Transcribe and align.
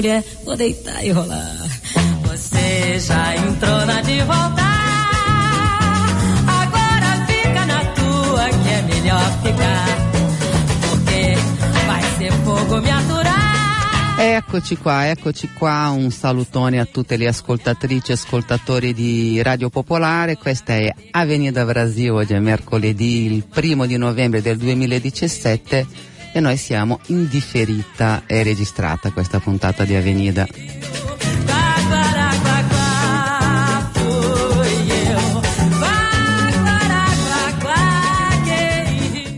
colher? 0.00 0.24
Vou 0.44 0.56
deitar 0.56 1.04
e 1.04 1.10
rolar. 1.10 1.56
Você 2.24 2.98
já 2.98 3.36
entrou 3.36 3.86
na 3.86 4.00
de 4.00 4.18
voltar. 4.22 4.80
Agora 6.46 7.26
fica 7.26 7.66
na 7.66 7.84
tua 7.84 8.48
que 8.48 8.68
é 8.68 8.82
melhor 8.82 9.42
ficar. 9.42 9.86
Porque 10.88 11.34
vai 11.86 12.02
ser 12.18 12.32
fogo 12.44 12.80
me 12.80 12.90
aturar. 12.90 13.30
Eccoci 14.18 14.76
qua, 14.76 15.08
eccoci 15.08 15.48
qua, 15.54 15.88
un 15.90 16.10
salutone 16.10 16.78
a 16.78 16.84
tutte 16.84 17.16
le 17.16 17.26
ascoltatrici 17.26 18.10
e 18.10 18.14
ascoltatori 18.14 18.92
di 18.92 19.40
Radio 19.42 19.70
Popolare, 19.70 20.36
questa 20.36 20.74
è 20.74 20.94
Avenida 21.12 21.64
Brasil, 21.64 22.10
oggi 22.10 22.34
è 22.34 22.38
mercoledì 22.38 23.24
il 23.24 23.44
primo 23.44 23.86
di 23.86 23.96
novembre 23.96 24.42
del 24.42 24.58
2017 24.58 26.09
e 26.32 26.40
noi 26.40 26.56
siamo 26.56 27.00
in 27.06 27.28
differita, 27.28 28.22
è 28.26 28.42
registrata 28.42 29.10
questa 29.10 29.40
puntata 29.40 29.84
di 29.84 29.94
Avenida. 29.94 30.46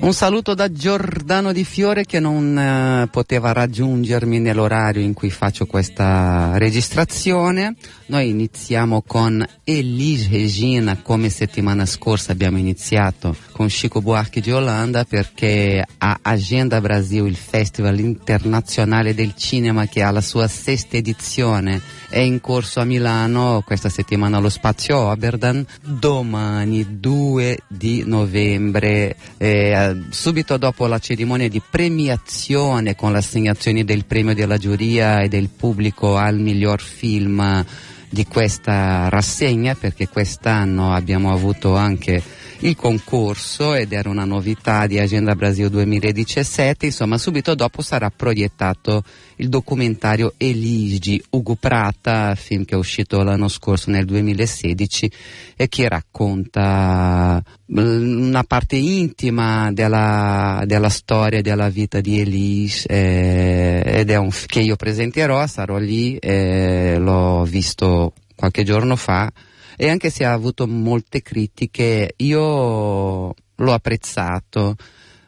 Un 0.02 0.12
saluto 0.12 0.54
da 0.54 0.72
Giordano 0.72 1.52
Di 1.52 1.62
Fiore 1.62 2.04
che 2.04 2.18
non 2.18 2.58
eh, 2.58 3.06
poteva 3.08 3.52
raggiungermi 3.52 4.40
nell'orario 4.40 5.00
in 5.00 5.12
cui 5.12 5.30
faccio 5.30 5.64
questa 5.64 6.58
registrazione. 6.58 7.76
Noi 8.06 8.30
iniziamo 8.30 9.02
con 9.06 9.46
Elis 9.62 10.28
Regina, 10.28 10.98
come 11.00 11.28
settimana 11.28 11.86
scorsa 11.86 12.32
abbiamo 12.32 12.58
iniziato 12.58 13.36
con 13.52 13.68
Chico 13.68 14.02
Buarque 14.02 14.40
di 14.40 14.50
Olanda 14.50 15.04
perché 15.04 15.84
a 15.98 16.18
Agenda 16.20 16.80
Brasil, 16.80 17.24
il 17.24 17.36
Festival 17.36 18.00
internazionale 18.00 19.14
del 19.14 19.36
cinema 19.36 19.86
che 19.86 20.02
ha 20.02 20.10
la 20.10 20.20
sua 20.20 20.48
sesta 20.48 20.96
edizione, 20.96 21.80
è 22.12 22.18
in 22.18 22.42
corso 22.42 22.80
a 22.80 22.84
Milano 22.84 23.62
questa 23.64 23.88
settimana 23.88 24.36
allo 24.36 24.50
Spazio 24.50 24.98
Oberdan. 24.98 25.64
Domani 25.80 27.00
2 27.00 27.60
di 27.66 28.04
novembre, 28.04 29.16
eh, 29.38 29.96
subito 30.10 30.58
dopo 30.58 30.86
la 30.86 30.98
cerimonia 30.98 31.48
di 31.48 31.62
premiazione 31.68 32.94
con 32.94 33.12
l'assegnazione 33.12 33.84
del 33.84 34.04
premio 34.04 34.34
della 34.34 34.58
giuria 34.58 35.22
e 35.22 35.28
del 35.28 35.48
pubblico 35.48 36.16
al 36.16 36.38
miglior 36.38 36.82
film 36.82 37.64
di 38.10 38.26
questa 38.26 39.08
rassegna 39.08 39.74
perché 39.74 40.06
quest'anno 40.06 40.92
abbiamo 40.92 41.32
avuto 41.32 41.76
anche 41.76 42.22
il 42.62 42.76
concorso 42.76 43.74
ed 43.74 43.92
era 43.92 44.08
una 44.08 44.24
novità 44.24 44.86
di 44.86 44.98
Agenda 44.98 45.34
Brasil 45.34 45.68
2017, 45.68 46.86
insomma 46.86 47.18
subito 47.18 47.54
dopo 47.56 47.82
sarà 47.82 48.10
proiettato 48.14 49.02
il 49.36 49.48
documentario 49.48 50.34
Eligi, 50.36 51.20
Ugo 51.30 51.56
Prata, 51.56 52.36
film 52.36 52.64
che 52.64 52.74
è 52.74 52.78
uscito 52.78 53.22
l'anno 53.24 53.48
scorso 53.48 53.90
nel 53.90 54.04
2016 54.04 55.10
e 55.56 55.68
che 55.68 55.88
racconta 55.88 57.42
mm, 57.72 58.26
una 58.28 58.44
parte 58.44 58.76
intima 58.76 59.72
della, 59.72 60.62
della 60.64 60.90
storia 60.90 61.40
e 61.40 61.42
della 61.42 61.68
vita 61.68 62.00
di 62.00 62.20
Elise 62.20 62.86
eh, 62.86 63.82
ed 63.84 64.10
è 64.10 64.16
un 64.16 64.30
f- 64.30 64.46
che 64.46 64.60
io 64.60 64.76
presenterò, 64.76 65.44
sarò 65.48 65.78
lì, 65.78 66.16
eh, 66.16 66.96
l'ho 66.98 67.42
visto 67.44 68.12
qualche 68.36 68.62
giorno 68.62 68.94
fa 68.94 69.32
e 69.76 69.88
anche 69.88 70.10
se 70.10 70.24
ha 70.24 70.32
avuto 70.32 70.66
molte 70.66 71.22
critiche, 71.22 72.14
io 72.16 73.34
l'ho 73.62 73.72
apprezzato. 73.72 74.76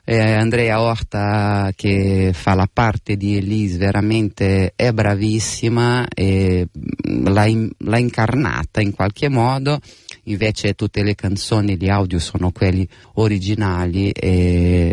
Eh, 0.06 0.20
Andrea 0.20 0.82
Orta 0.82 1.72
che 1.74 2.32
fa 2.34 2.52
la 2.52 2.68
parte 2.70 3.16
di 3.16 3.38
Elise 3.38 3.78
veramente 3.78 4.74
è 4.76 4.92
bravissima 4.92 6.06
e 6.08 6.68
mm, 7.08 7.26
l'ha, 7.28 7.46
in- 7.46 7.70
l'ha 7.78 7.96
incarnata 7.96 8.82
in 8.82 8.92
qualche 8.92 9.30
modo 9.30 9.80
invece 10.24 10.74
tutte 10.74 11.02
le 11.02 11.14
canzoni 11.14 11.78
gli 11.78 11.88
audio 11.88 12.18
sono 12.18 12.50
quelli 12.50 12.86
originali 13.14 14.10
e, 14.10 14.92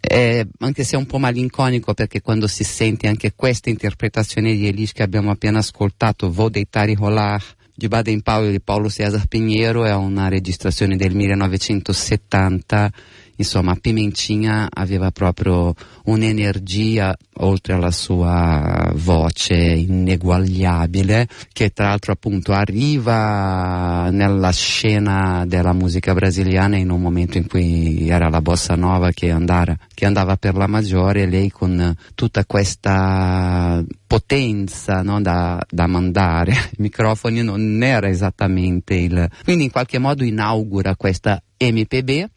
e 0.00 0.46
anche 0.60 0.84
se 0.84 0.96
è 0.96 0.98
un 0.98 1.06
po' 1.06 1.18
malinconico 1.18 1.92
perché 1.92 2.22
quando 2.22 2.46
si 2.46 2.64
sente 2.64 3.08
anche 3.08 3.34
questa 3.36 3.68
interpretazione 3.68 4.54
di 4.54 4.68
Elise 4.68 4.94
che 4.94 5.02
abbiamo 5.02 5.30
appena 5.30 5.58
ascoltato 5.58 6.32
Vou 6.32 6.48
deitar 6.48 6.88
e 6.88 6.94
rolar 6.94 7.42
di 7.76 7.88
Baden 7.88 8.22
Powell 8.22 8.52
di 8.52 8.60
Paolo 8.60 8.88
Cesar 8.88 9.26
Pinheiro 9.26 9.84
è 9.84 9.94
una 9.94 10.28
registrazione 10.28 10.96
del 10.96 11.14
1970 11.14 12.90
insomma 13.36 13.76
Pimentinha 13.80 14.68
aveva 14.72 15.10
proprio 15.10 15.74
un'energia 16.04 17.16
oltre 17.38 17.74
alla 17.74 17.90
sua 17.90 18.92
voce 18.94 19.54
ineguagliabile 19.54 21.28
che 21.52 21.70
tra 21.70 21.88
l'altro 21.88 22.12
appunto 22.12 22.52
arriva 22.52 24.08
nella 24.10 24.52
scena 24.52 25.44
della 25.46 25.72
musica 25.72 26.14
brasiliana 26.14 26.76
in 26.76 26.90
un 26.90 27.00
momento 27.00 27.36
in 27.38 27.46
cui 27.46 28.08
era 28.08 28.28
la 28.28 28.40
bossa 28.40 28.74
nova 28.74 29.10
che, 29.10 29.30
andara, 29.30 29.76
che 29.92 30.06
andava 30.06 30.36
per 30.36 30.54
la 30.54 30.66
maggiore 30.66 31.22
e 31.22 31.26
lei 31.26 31.50
con 31.50 31.94
tutta 32.14 32.44
questa 32.44 33.84
potenza 34.06 35.02
no, 35.02 35.20
da, 35.20 35.60
da 35.68 35.86
mandare 35.86 36.52
ai 36.56 36.70
microfoni 36.78 37.42
non 37.42 37.82
era 37.82 38.08
esattamente 38.08 38.94
il 38.94 39.28
quindi 39.44 39.64
in 39.64 39.70
qualche 39.70 39.98
modo 39.98 40.24
inaugura 40.24 40.96
questa 40.96 41.42
MPB 41.58 42.28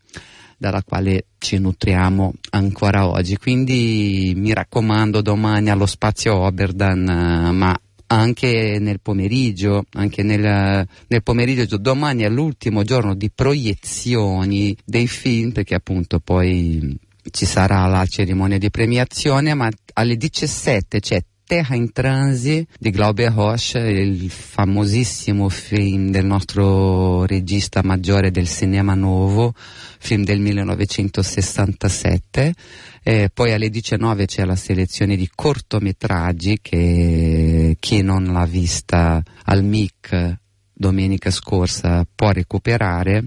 dalla 0.59 0.83
quale 0.83 1.25
ci 1.39 1.57
nutriamo 1.57 2.33
ancora 2.51 3.07
oggi. 3.07 3.38
Quindi 3.38 4.33
mi 4.35 4.53
raccomando 4.53 5.21
domani 5.21 5.69
allo 5.69 5.85
spazio 5.85 6.35
Oberdan, 6.35 7.07
eh, 7.07 7.51
ma 7.51 7.81
anche 8.07 8.77
nel 8.79 9.00
pomeriggio, 9.00 9.85
anche 9.94 10.21
nel, 10.21 10.85
nel 11.07 11.23
pomeriggio, 11.23 11.77
domani 11.77 12.23
è 12.23 12.29
l'ultimo 12.29 12.83
giorno 12.83 13.15
di 13.15 13.31
proiezioni 13.31 14.75
dei 14.83 15.07
film, 15.07 15.51
perché 15.51 15.75
appunto 15.75 16.19
poi 16.19 16.97
ci 17.31 17.45
sarà 17.45 17.85
la 17.85 18.06
cerimonia 18.06 18.57
di 18.57 18.69
premiazione, 18.69 19.53
ma 19.53 19.69
alle 19.94 20.17
17 20.17 21.00
c'è 21.00 21.21
Terra 21.49 21.73
in 21.73 21.91
Transi 21.91 22.63
di 22.77 22.91
Glauber 22.91 23.33
Rocha, 23.33 23.79
il 23.79 24.29
famosissimo 24.29 25.49
film 25.49 26.11
del 26.11 26.23
nostro 26.23 27.25
regista 27.25 27.81
maggiore 27.81 28.29
del 28.29 28.47
cinema 28.47 28.93
nuovo, 28.93 29.55
film 29.97 30.23
del 30.23 30.39
1967. 30.41 32.53
Eh, 33.01 33.31
poi 33.33 33.51
alle 33.51 33.71
19 33.71 34.27
c'è 34.27 34.45
la 34.45 34.55
selezione 34.55 35.15
di 35.15 35.27
cortometraggi 35.33 36.59
che 36.61 37.77
chi 37.79 38.03
non 38.03 38.25
l'ha 38.25 38.45
vista 38.45 39.19
al 39.45 39.63
MIC 39.63 40.37
domenica 40.71 41.31
scorsa 41.31 42.05
può 42.13 42.29
recuperare. 42.29 43.23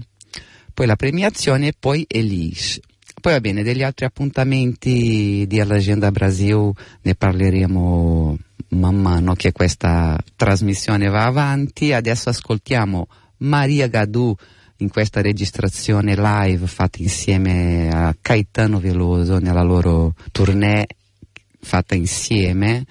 Poi 0.73 0.85
la 0.85 0.95
premiazione 0.95 1.67
e 1.67 1.73
poi 1.77 2.05
Elise. 2.07 2.79
Poi 3.23 3.31
va 3.31 3.39
bene, 3.39 3.63
degli 3.63 3.83
altri 3.83 4.03
appuntamenti 4.03 5.45
di 5.47 5.61
All'Agenda 5.61 6.11
Brasil 6.11 6.73
ne 7.03 7.15
parleremo 7.15 8.37
man 8.71 8.95
mano 8.97 9.33
che 9.33 9.53
questa 9.53 10.21
trasmissione 10.35 11.07
va 11.07 11.23
avanti. 11.23 11.93
Adesso 11.93 12.27
ascoltiamo 12.27 13.07
Maria 13.37 13.87
Gadù 13.87 14.35
in 14.79 14.89
questa 14.89 15.21
registrazione 15.21 16.15
live 16.17 16.67
fatta 16.67 17.01
insieme 17.01 17.89
a 17.93 18.13
Caetano 18.21 18.81
Veloso 18.81 19.39
nella 19.39 19.63
loro 19.63 20.15
tournée 20.33 20.85
fatta 21.61 21.95
insieme 21.95 22.83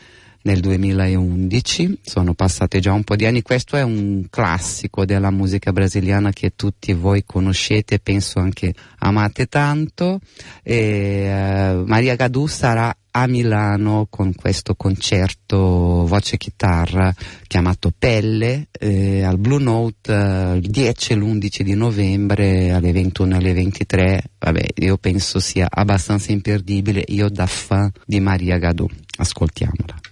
nel 0.43 0.61
2011, 0.61 2.01
sono 2.03 2.35
passati 2.35 2.81
già 2.81 2.93
un 2.93 3.05
po' 3.05 3.17
di 3.17 3.27
anni, 3.27 3.43
questo 3.43 3.77
è 3.77 3.83
un 3.83 4.27
classico 4.29 5.05
della 5.05 5.31
musica 5.31 5.73
brasiliana 5.73 6.31
che 6.31 6.53
tutti 6.57 6.93
voi 6.93 7.25
conoscete, 7.25 7.99
penso 7.99 8.39
anche 8.39 8.75
amate 8.99 9.47
tanto. 9.47 10.21
E, 10.63 11.29
uh, 11.29 11.85
Maria 11.87 12.17
Gadù 12.17 12.47
sarà 12.47 12.95
a 13.15 13.27
Milano 13.27 14.07
con 14.09 14.35
questo 14.35 14.75
concerto 14.75 16.07
voce 16.07 16.39
chitarra 16.39 17.15
chiamato 17.47 17.93
Pelle 17.97 18.69
eh, 18.73 19.23
al 19.23 19.39
Blue 19.39 19.63
Note 19.63 20.13
eh, 20.13 20.57
il 20.57 20.71
10 20.71 21.13
e 21.13 21.17
l'11 21.17 21.61
di 21.61 21.75
novembre 21.75 22.71
alle 22.71 22.93
21 22.93 23.35
e 23.35 23.37
alle 23.37 23.53
23 23.53 24.23
vabbè 24.39 24.65
io 24.77 24.97
penso 24.97 25.41
sia 25.41 25.67
abbastanza 25.71 26.33
imperdibile. 26.33 27.05
Io 27.09 27.29
da 27.29 27.47
fan 27.47 27.91
di 28.07 28.21
Maria 28.21 28.57
Gadù 28.57 28.89
ascoltiamola 29.19 30.12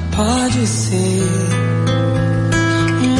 pode 0.15 0.67
ser. 0.67 1.23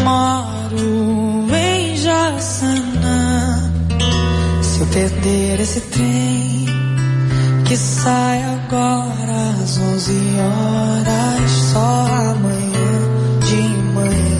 Moro 0.03 1.47
em 1.55 1.97
Jaçanã. 1.97 3.71
Se 4.61 4.79
eu 4.79 4.87
perder 4.87 5.59
esse 5.59 5.81
trem 5.81 6.65
que 7.65 7.77
sai 7.77 8.43
agora 8.43 9.55
às 9.63 9.77
11 9.77 10.11
horas, 10.39 11.51
só 11.71 12.05
amanhã 12.31 12.71
de 13.47 13.61
manhã. 13.93 14.31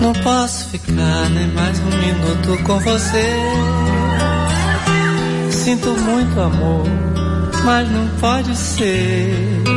Não 0.00 0.12
posso 0.12 0.68
ficar 0.68 1.28
nem 1.30 1.48
mais 1.48 1.78
um 1.80 1.90
minuto 1.90 2.62
com 2.64 2.78
você. 2.80 3.36
Sinto 5.50 5.90
muito 5.90 6.40
amor, 6.40 6.86
mas 7.64 7.88
não 7.90 8.08
pode 8.20 8.56
ser. 8.56 9.71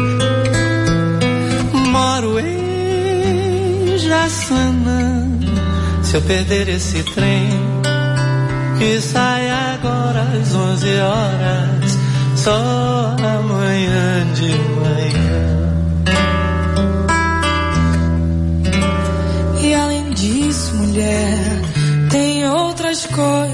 Moro 2.26 2.40
em 2.40 3.98
Jaçanã. 4.00 5.30
Se 6.02 6.16
eu 6.16 6.22
perder 6.24 6.68
esse 6.70 7.04
trem 7.04 7.50
que 8.80 9.00
sai 9.00 9.50
agora 9.50 10.22
às 10.22 10.56
11 10.56 11.00
horas, 11.00 11.98
só 12.36 13.16
amanhã 13.20 14.26
de 14.34 14.50
manhã. 14.80 15.46
E 19.62 19.74
além 19.76 20.10
disso, 20.12 20.76
mulher, 20.76 21.62
tem 22.10 22.50
outras 22.50 23.06
coisas. 23.06 23.45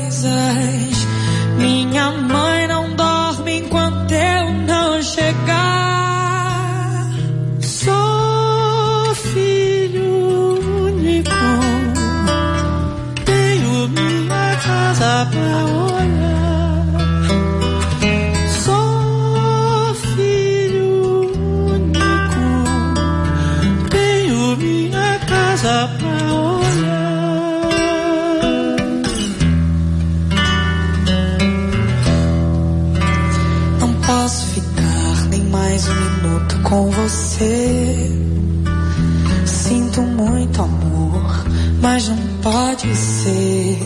Mas 41.81 42.07
não 42.07 42.17
pode 42.41 42.95
ser. 42.95 43.79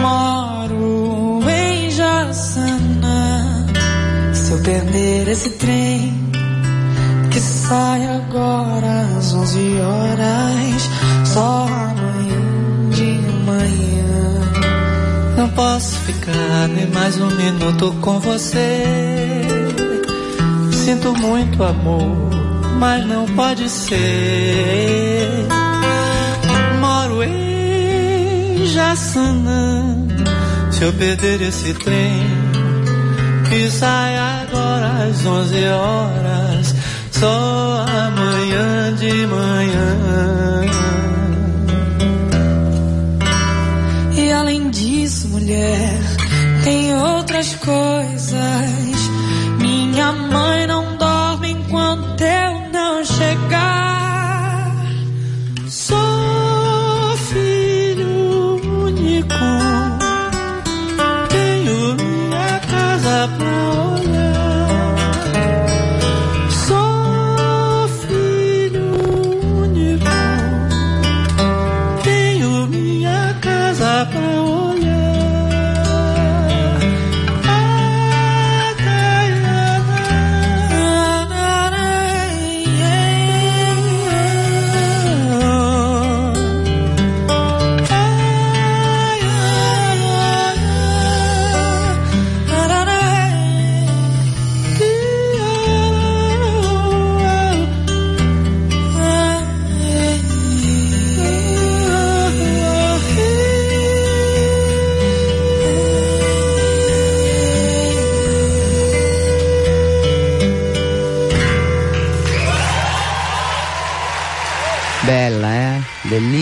Moro 0.00 1.40
em 1.48 1.90
Jaçanã. 1.90 3.66
Se 4.32 4.52
eu 4.52 4.62
perder 4.62 5.28
esse 5.28 5.50
trem 5.50 6.12
que 7.30 7.40
sai 7.40 8.06
agora 8.06 9.06
às 9.18 9.34
11 9.34 9.80
horas, 9.80 10.90
só 11.24 11.66
amanhã 11.66 12.90
de 12.90 13.20
manhã. 13.44 13.88
Não 15.36 15.48
posso 15.50 15.96
ficar 16.00 16.68
nem 16.68 16.86
mais 16.88 17.18
um 17.20 17.30
minuto 17.30 17.94
com 18.00 18.20
você. 18.20 18.84
Sinto 20.72 21.12
muito 21.18 21.62
amor, 21.62 22.30
mas 22.78 23.06
não 23.06 23.26
pode 23.26 23.68
ser. 23.68 25.57
Jaçanã. 28.66 30.06
Se 30.70 30.82
eu 30.82 30.92
perder 30.92 31.40
esse 31.42 31.74
trem 31.74 32.22
que 33.48 33.70
sai 33.70 34.16
agora 34.16 35.08
às 35.08 35.24
11 35.24 35.64
horas, 35.68 36.74
só 37.10 37.84
amanhã 38.06 38.94
de 38.96 39.26
manhã. 39.26 39.96
E 44.16 44.32
além 44.32 44.70
disso, 44.70 45.28
mulher, 45.28 45.98
tem 46.62 46.94
outras 46.96 47.54
coisas. 47.56 48.77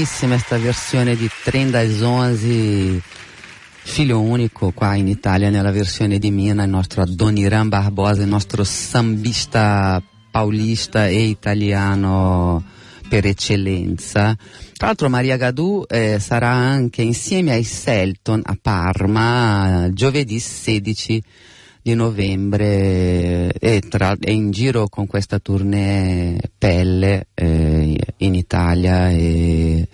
Bellissima 0.07 0.35
questa 0.37 0.59
versione 0.59 1.17
di 1.17 1.29
Trenda 1.43 1.85
Zonzi, 1.91 3.03
figlio 3.83 4.21
unico 4.21 4.71
qua 4.71 4.95
in 4.95 5.09
Italia 5.09 5.51
nella 5.51 5.73
versione 5.73 6.21
di 6.21 6.31
Mina, 6.31 6.63
il 6.63 6.71
nostro 6.71 7.03
Adoniran 7.03 7.69
Barbosa, 7.69 8.23
il 8.23 8.29
nostro 8.29 8.63
sambista 8.63 10.01
paulista 10.31 11.09
e 11.09 11.25
italiano 11.25 12.63
per 13.09 13.27
eccellenza. 13.27 14.37
Tra 14.77 14.87
l'altro 14.87 15.09
Maria 15.09 15.37
Gadù 15.37 15.85
eh, 15.89 16.21
sarà 16.21 16.51
anche 16.51 17.03
insieme 17.03 17.51
ai 17.51 17.65
Selton 17.65 18.43
a 18.45 18.57
Parma 18.63 19.89
giovedì 19.91 20.39
16 20.39 21.23
di 21.87 21.95
novembre 21.95 23.53
e, 23.53 23.81
tra, 23.89 24.17
e 24.19 24.33
in 24.33 24.51
giro 24.51 24.89
con 24.89 25.07
questa 25.07 25.39
tournée 25.39 26.37
Pelle 26.59 27.29
eh, 27.33 27.97
in 28.17 28.35
Italia 28.35 29.09
e 29.11 29.87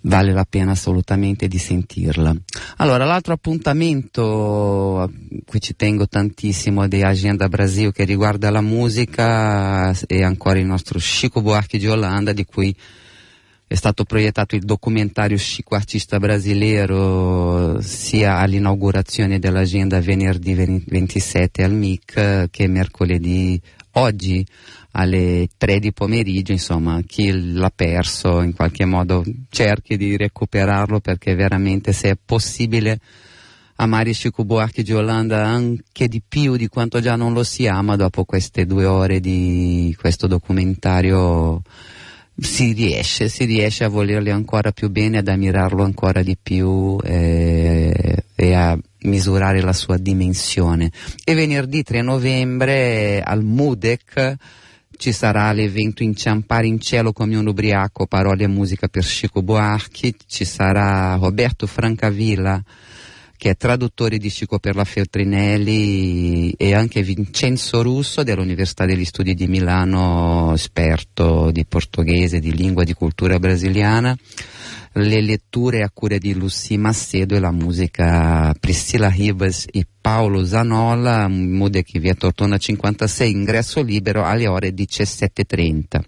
vale 0.00 0.32
la 0.32 0.44
pena 0.44 0.72
assolutamente 0.72 1.46
di 1.46 1.58
sentirla. 1.58 2.34
Allora, 2.78 3.04
l'altro 3.04 3.34
appuntamento 3.34 4.98
a 4.98 5.08
cui 5.44 5.60
ci 5.60 5.76
tengo 5.76 6.08
tantissimo 6.08 6.88
di 6.88 7.04
Agenda 7.04 7.48
Brasil 7.48 7.92
che 7.92 8.02
riguarda 8.02 8.50
la 8.50 8.60
musica 8.60 9.92
è 10.08 10.22
ancora 10.22 10.58
il 10.58 10.66
nostro 10.66 10.98
Chico 10.98 11.40
Buarque 11.40 11.78
di 11.78 11.86
Olanda 11.86 12.32
di 12.32 12.44
cui 12.44 12.74
è 13.68 13.74
stato 13.74 14.04
proiettato 14.04 14.54
il 14.54 14.62
documentario 14.62 15.36
Chico 15.36 15.74
Artista 15.74 16.18
Brasileiro 16.18 17.80
sia 17.80 18.38
all'inaugurazione 18.38 19.40
dell'agenda 19.40 20.00
venerdì 20.00 20.54
27 20.54 21.64
al 21.64 21.72
MIC 21.72 22.48
che 22.48 22.68
mercoledì 22.68 23.60
oggi 23.92 24.46
alle 24.92 25.48
3 25.56 25.78
di 25.80 25.92
pomeriggio, 25.92 26.52
insomma, 26.52 27.00
chi 27.04 27.52
l'ha 27.52 27.72
perso 27.74 28.40
in 28.40 28.54
qualche 28.54 28.84
modo 28.84 29.24
cerchi 29.50 29.96
di 29.96 30.16
recuperarlo 30.16 31.00
perché 31.00 31.34
veramente 31.34 31.92
se 31.92 32.10
è 32.10 32.16
possibile 32.22 33.00
amare 33.76 34.12
Chico 34.12 34.44
Buarque 34.44 34.84
di 34.84 34.92
Olanda 34.92 35.44
anche 35.44 36.06
di 36.06 36.22
più 36.26 36.56
di 36.56 36.68
quanto 36.68 37.00
già 37.00 37.16
non 37.16 37.32
lo 37.32 37.42
si 37.42 37.66
ama 37.66 37.96
dopo 37.96 38.24
queste 38.24 38.64
due 38.64 38.86
ore 38.86 39.18
di 39.20 39.94
questo 39.98 40.28
documentario 40.28 41.62
si 42.38 42.72
riesce, 42.72 43.28
si 43.28 43.44
riesce 43.44 43.84
a 43.84 43.88
volerli 43.88 44.30
ancora 44.30 44.72
più 44.72 44.90
bene, 44.90 45.18
ad 45.18 45.28
ammirarlo 45.28 45.82
ancora 45.82 46.22
di 46.22 46.36
più 46.40 46.98
eh, 47.02 48.24
e 48.34 48.52
a 48.54 48.78
misurare 49.02 49.60
la 49.60 49.72
sua 49.72 49.96
dimensione. 49.96 50.90
E 51.24 51.34
venerdì 51.34 51.82
3 51.82 52.02
novembre 52.02 53.22
al 53.22 53.42
MUDEC 53.42 54.36
ci 54.96 55.12
sarà 55.12 55.52
l'evento 55.52 56.02
Inciampare 56.02 56.66
in 56.66 56.80
cielo 56.80 57.12
come 57.12 57.36
un 57.36 57.46
ubriaco, 57.46 58.06
parole 58.06 58.44
e 58.44 58.48
musica 58.48 58.88
per 58.88 59.04
Chico 59.04 59.42
Buarchi, 59.42 60.14
ci 60.26 60.44
sarà 60.44 61.16
Roberto 61.16 61.66
Francavilla 61.66 62.62
che 63.36 63.50
è 63.50 63.56
traduttore 63.56 64.18
di 64.18 64.30
Cico 64.30 64.58
per 64.58 64.74
la 64.76 64.84
Feltrinelli 64.84 66.52
e 66.52 66.74
anche 66.74 67.02
Vincenzo 67.02 67.82
Russo 67.82 68.22
dell'Università 68.22 68.84
degli 68.86 69.04
Studi 69.04 69.34
di 69.34 69.46
Milano, 69.46 70.52
esperto 70.54 71.50
di 71.50 71.64
portoghese, 71.64 72.40
di 72.40 72.54
lingua 72.54 72.82
e 72.82 72.86
di 72.86 72.94
cultura 72.94 73.38
brasiliana 73.38 74.16
le 74.98 75.20
letture 75.20 75.82
a 75.82 75.90
cura 75.92 76.16
di 76.16 76.32
Lucy 76.32 76.76
Macedo 76.78 77.36
e 77.36 77.38
la 77.38 77.50
musica 77.50 78.54
Priscilla 78.58 79.08
Ribas 79.08 79.66
e 79.70 79.86
Paolo 80.00 80.44
Zanola, 80.44 81.28
Mudec 81.28 81.98
via 81.98 82.14
Tortona 82.14 82.56
56, 82.56 83.30
ingresso 83.30 83.82
libero 83.82 84.24
alle 84.24 84.46
ore 84.46 84.70
17.30. 84.70 86.00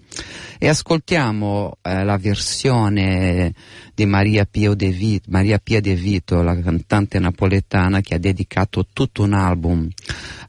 E 0.59 0.69
ascoltiamo 0.69 1.79
eh, 1.83 2.05
la 2.05 2.17
versione 2.17 3.53
di 3.95 4.07
Maria 4.07 4.47
De 4.49 4.91
Vito, 4.91 5.29
Maria 5.31 5.59
Pia 5.59 5.81
De 5.81 5.95
Vito, 5.95 6.41
la 6.43 6.59
cantante 6.59 7.19
napoletana 7.19 8.01
che 8.01 8.15
ha 8.15 8.19
dedicato 8.19 8.87
tutto 8.93 9.23
un 9.23 9.35
album 9.35 9.89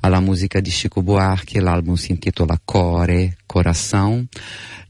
alla 0.02 0.20
musica 0.20 0.62
di 0.62 0.70
Chico 0.70 1.02
Buarque, 1.02 1.60
l'album 1.60 1.96
si 1.96 2.12
intitola 2.12 2.60
Core, 2.64 3.39
Coração. 3.50 4.28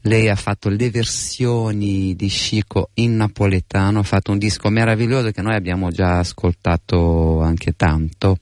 Lei 0.02 0.28
ha 0.28 0.36
fatto 0.36 0.68
le 0.68 0.90
versioni 0.90 2.14
di 2.14 2.28
Chico 2.28 2.90
in 2.94 3.16
napoletano, 3.16 4.00
ha 4.00 4.02
fatto 4.02 4.32
un 4.32 4.38
disco 4.38 4.68
meraviglioso 4.68 5.30
che 5.30 5.40
noi 5.40 5.54
abbiamo 5.54 5.90
già 5.90 6.18
ascoltato 6.18 7.40
anche 7.40 7.74
tanto 7.74 8.38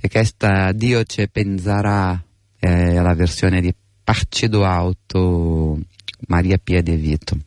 e 0.00 0.08
questa 0.08 0.72
Dio 0.72 1.04
ce 1.04 1.28
penserà 1.28 2.20
è 2.58 3.00
la 3.00 3.14
versione 3.14 3.60
di 3.60 3.72
Pace 4.02 4.48
do 4.48 4.64
Auto 4.64 5.78
Maria 6.26 6.58
Pia 6.58 6.82
De 6.82 6.96
Vito. 6.96 7.38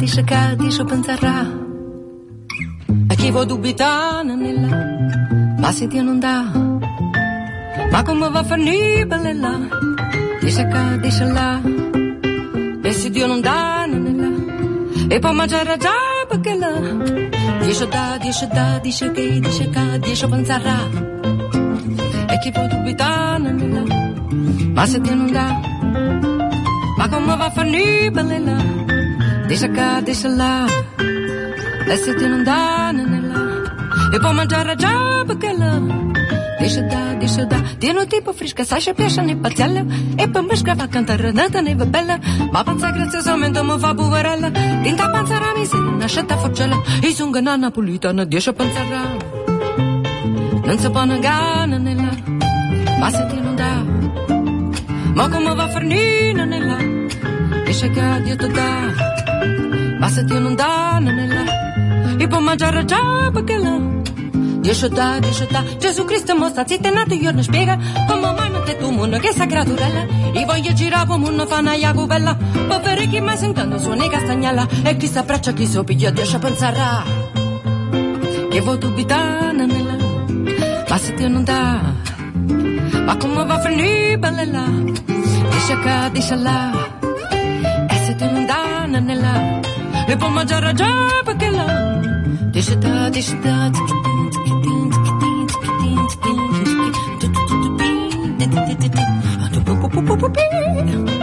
Deixa 0.00 0.22
che, 0.22 0.24
deixa 0.24 0.24
cá, 0.24 0.54
deixa 0.54 0.80
eu 0.82 0.86
pensarà. 0.86 1.46
Aqui 3.10 3.30
vou 3.30 3.44
dubitar 3.44 4.24
nella, 4.24 4.74
ma 5.58 5.72
se 5.72 5.86
Dio 5.88 6.02
non 6.02 6.18
dà. 6.18 6.42
Ma 7.92 8.02
come 8.02 8.30
va 8.30 8.40
a 8.40 8.44
finire 8.44 9.04
bella? 9.04 9.60
Deixa 10.40 10.64
cá, 10.64 10.96
deixa 10.96 11.26
là. 11.26 11.60
E 12.82 12.92
se 12.94 13.10
Dio 13.10 13.26
non 13.26 13.42
dà 13.42 13.84
nella, 13.86 14.30
e 15.10 15.18
poi 15.18 15.34
mangiare 15.34 15.76
già 15.76 15.92
perché 16.26 16.54
là. 16.54 16.72
Deixa 17.60 17.84
dà, 17.84 18.16
deixa 18.18 18.46
dà, 18.46 18.78
deixa 18.82 19.10
che, 19.10 19.38
deixa 19.38 19.68
cá, 19.68 19.98
deixa 19.98 20.24
eu 20.24 20.30
pensarà. 20.30 20.78
E 22.30 22.38
chi 22.38 22.50
può 22.50 22.66
dubitare 22.66 23.52
nella, 23.52 23.82
ma 24.72 24.86
se 24.86 24.98
Dio 24.98 25.14
non 25.14 25.30
dà. 25.30 25.60
Ma 26.96 27.06
come 27.06 27.36
va 27.36 27.44
a 27.44 27.50
finire 27.50 28.10
bella? 28.10 28.99
Deixa 29.50 29.68
cá, 29.68 30.00
deixa 30.00 30.28
lá. 30.28 30.64
Essa 31.88 32.14
te 32.14 32.24
não 32.24 32.44
dá, 32.44 32.92
nanela. 32.92 33.64
Eu 34.12 34.20
vou 34.22 34.32
mandar 34.32 34.64
a 34.64 34.76
jaba 34.78 35.34
que 35.34 35.46
ela. 35.46 35.82
Deixa 36.60 36.82
dar, 36.82 37.16
deixa 37.16 37.44
dar. 37.46 37.60
Dia 37.80 37.92
no 37.92 38.06
tipo 38.06 38.32
fresca, 38.32 38.64
sai 38.64 38.88
a 38.88 38.94
pecha 38.94 39.22
nem 39.22 39.36
pazzella. 39.36 39.84
E 40.16 40.28
poi 40.28 40.42
mi 40.44 40.56
sgrava 40.56 40.86
cantare 40.86 41.32
nata 41.32 41.60
neve 41.62 41.84
bella. 41.84 42.20
Ma 42.52 42.62
pensa 42.62 42.92
graziosamente 42.92 43.60
mi 43.64 43.76
fa 43.76 43.92
buvarella. 43.92 44.52
Tinta 44.84 45.10
pensare 45.10 45.44
a 45.44 45.58
miseria, 45.58 45.90
una 45.96 46.06
scelta 46.06 46.36
forcella. 46.36 46.76
E 47.02 47.12
sono 47.12 47.36
una 47.36 47.56
napolitana, 47.56 48.24
deixa 48.24 48.52
pensare. 48.52 48.98
Non 50.64 50.78
si 50.78 50.88
può 50.90 51.04
negare, 51.04 51.66
nanela. 51.66 52.10
Ma 53.00 53.10
se 53.10 53.26
te 53.26 53.34
non 53.34 53.56
dà. 53.56 53.82
Ma 55.12 55.28
come 55.28 55.54
va 55.56 55.64
a 55.64 55.68
finire, 55.70 56.34
nanela? 56.34 56.76
Deixa 57.64 57.88
che 57.88 58.22
Dio 58.22 58.36
ti 58.36 58.46
dà. 58.46 59.09
Ma 60.00 60.08
se 60.08 60.24
Dio 60.24 60.38
non 60.38 60.54
dà 60.54 60.98
nella 60.98 61.44
e 62.16 62.26
può 62.26 62.40
mangiare 62.40 62.84
già 62.86 63.30
perché 63.30 63.58
là 63.58 63.78
Dio 64.60 64.88
dà, 64.88 65.18
Dio 65.18 65.46
dà 65.50 65.62
Gesù 65.78 66.04
Cristo 66.04 66.34
mostra 66.34 66.66
si 66.66 66.80
tenato 66.80 67.12
io 67.12 67.30
non 67.30 67.42
spiega 67.42 67.78
come 68.06 68.32
mai 68.32 68.50
non 68.50 68.62
te 68.64 68.78
tu 68.78 68.90
mondo 68.90 69.18
che 69.18 69.32
sa 69.32 69.44
creaturella 69.44 70.06
e 70.32 70.44
voglio 70.46 70.72
girare 70.72 71.06
come 71.06 71.28
una 71.28 71.44
fana 71.46 71.74
e 71.74 71.92
cuvella 71.92 72.34
poveri 72.66 73.08
chi 73.08 73.20
mai 73.20 73.36
sentendo 73.36 73.78
suoni 73.78 74.08
castagnella 74.08 74.66
e 74.82 74.96
chi 74.96 75.06
s'abbraccia 75.06 75.52
chi 75.52 75.66
so 75.66 75.84
piglia 75.84 76.10
Dio 76.10 76.38
pensarà 76.38 77.02
che 78.50 78.60
vuoi 78.60 78.78
dubitare 78.78 79.52
nella 79.52 79.96
ma 80.88 80.98
se 80.98 81.14
Dio 81.14 81.28
non 81.28 81.44
dà 81.44 81.80
ma 83.04 83.16
come 83.16 83.44
va 83.44 83.54
a 83.54 83.60
finire 83.60 84.18
bella 84.18 84.44
là 84.44 85.08
Deixa 85.70 85.76
cá, 85.82 86.08
deixa 86.08 86.36
là 86.36 86.69
Nepomaggiare 90.10 90.74
già 90.74 90.90
perché 91.22 91.50
là 91.50 92.00
Dice 92.50 92.76
da, 92.78 93.08
dice 93.10 93.38
da 93.38 93.70
Thank 100.32 101.10
you. 101.10 101.19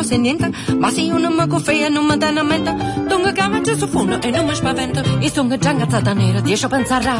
cosa 0.00 0.14
e 0.14 0.18
niente. 0.18 0.50
Ma 0.76 0.90
se 0.90 1.00
io 1.00 1.18
non 1.18 1.34
mi 1.34 1.46
confia, 1.46 1.88
non 1.88 2.06
mi 2.06 2.16
dà 2.16 2.28
una 2.28 2.42
mente. 2.42 2.74
Dunque 3.08 3.32
funo 3.86 4.20
e 4.20 4.30
non 4.30 4.46
mi. 4.46 4.54
E 5.20 5.30
sono 5.30 5.56
già 5.56 5.70
ingazzata 5.70 6.12
nera, 6.12 6.40
riesco 6.40 6.66
a 6.66 6.68
pensare. 6.68 7.10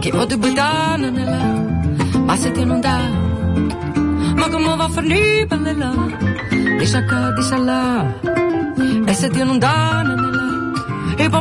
Che 0.00 0.12
ho 0.12 0.24
dubitato 0.24 1.10
nella. 1.10 1.64
Ma 2.24 2.36
se 2.36 2.50
ti 2.52 2.64
non 2.64 2.80
dà. 2.80 2.98
Ma 4.36 4.48
come 4.48 4.76
va 4.76 4.84
a 4.84 4.88
finire 4.88 5.46
per 5.46 5.76
là? 5.76 5.92
E 6.78 6.86
se 6.86 7.02
dà 9.58 10.02
nella. 10.02 11.14
E 11.16 11.28
può 11.28 11.40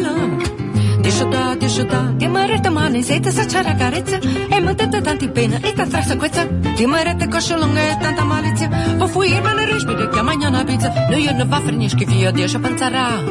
là. 0.00 0.62
Dice 1.04 1.28
da, 1.28 1.54
dice 1.54 1.84
da, 1.84 2.00
di 2.16 2.26
marete 2.28 2.70
male, 2.70 3.02
se 3.02 3.20
te 3.20 3.30
sa 3.30 3.44
c'era 3.44 3.74
carezza, 3.74 4.16
e 4.16 4.74
date 4.74 5.02
tanti 5.02 5.28
pena 5.28 5.58
e 5.60 5.74
tanta 5.74 6.00
frequenza, 6.00 6.44
di 6.46 6.86
marete 6.86 7.28
cosce 7.28 7.58
lunga 7.58 7.80
e 7.90 7.98
tanta 8.00 8.24
malizia, 8.24 8.70
o 8.98 9.06
fui 9.06 9.38
me 9.38 9.52
ne 9.52 9.66
rispide 9.66 10.08
che 10.08 10.22
mangia 10.22 10.48
una 10.48 10.64
pizza, 10.64 10.90
no 11.10 11.16
io 11.16 11.32
ne 11.32 11.44
va 11.44 11.60
finisci 11.60 12.06
via, 12.06 12.30
Dio 12.30 12.58
pensarà, 12.58 13.22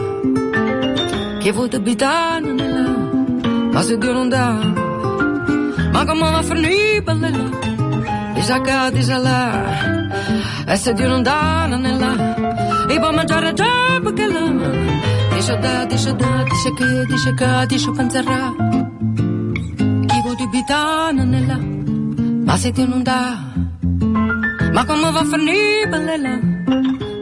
che 1.40 1.52
vuoi 1.52 1.70
abitare 1.74 2.52
nella, 2.52 2.90
ma 3.72 3.82
se 3.82 3.98
Dio 3.98 4.14
non 4.14 4.30
dà, 4.30 4.52
ma 5.92 6.06
come 6.06 6.30
va 6.30 6.38
a 6.38 6.44
finire 6.44 7.02
bella 7.02 7.30
là, 7.30 7.50
dice 8.36 8.62
qua, 8.62 8.92
dice 8.92 9.18
là, 9.18 10.66
e 10.68 10.76
se 10.76 10.94
Dio 10.94 11.08
non 11.08 11.24
dà 11.24 11.66
nella, 11.66 12.53
e 12.88 13.00
può 13.00 13.12
mangiare 13.12 13.54
già 13.54 14.00
perché 14.02 14.26
là, 14.28 14.92
Dice 15.34 15.58
da, 15.58 15.86
dice 15.86 16.16
da, 16.16 16.44
dice 16.44 16.74
che, 16.74 17.06
dice 17.06 17.34
che, 17.34 17.66
dice 17.68 17.92
penserà. 17.92 18.54
Chi 20.08 20.22
vuol 20.22 20.36
dubitare 20.38 21.24
nella, 21.26 21.58
ma 21.58 22.58
se 22.58 22.72
ti 22.72 22.88
non 22.88 23.04
dà. 23.04 23.52
Ma 24.72 24.86
come 24.86 25.12
va 25.12 25.20
a 25.20 25.26
finire 25.26 25.88
bella? 25.90 26.40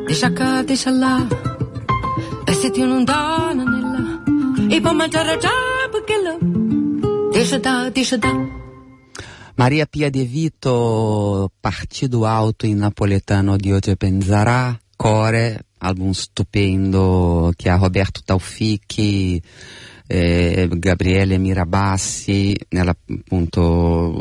Dice 0.06 0.34
che, 0.34 0.64
dice 0.66 0.92
là. 0.92 1.26
E 2.46 2.54
se 2.54 2.70
ti 2.70 2.84
non 2.84 3.04
dà 3.04 3.54
nella, 3.54 4.24
e 4.70 4.82
può 4.82 4.94
mangiare 4.94 5.38
già 5.38 5.50
perché 5.90 6.22
là. 6.22 6.38
Dice 7.32 7.60
da, 7.60 7.90
dice 7.90 8.18
da. 8.18 8.60
Maria 9.56 9.86
Pia 9.86 10.10
De 10.10 10.24
Vito, 10.26 11.52
Partido 11.60 12.26
Alto 12.26 12.66
in 12.66 12.78
napoletano 12.78 13.58
di 13.58 13.72
Oggi 13.72 13.96
Penzarà, 13.96 14.78
Core, 15.02 15.66
album 15.80 16.12
stupendo 16.12 17.52
che 17.56 17.70
ha 17.70 17.78
Roberto 17.78 18.22
Taufiki, 18.24 19.42
eh, 20.06 20.70
Gabriele 20.72 21.40
Mirabassi, 21.40 22.56
nella, 22.70 22.92
appunto 22.92 24.14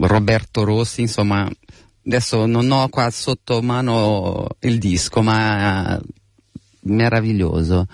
Roberto 0.00 0.64
Rossi, 0.64 1.02
insomma 1.02 1.46
adesso 2.06 2.46
non 2.46 2.70
ho 2.70 2.88
qua 2.88 3.10
sotto 3.10 3.60
mano 3.60 4.46
il 4.60 4.78
disco, 4.78 5.20
ma 5.20 6.00
meraviglioso. 6.84 7.86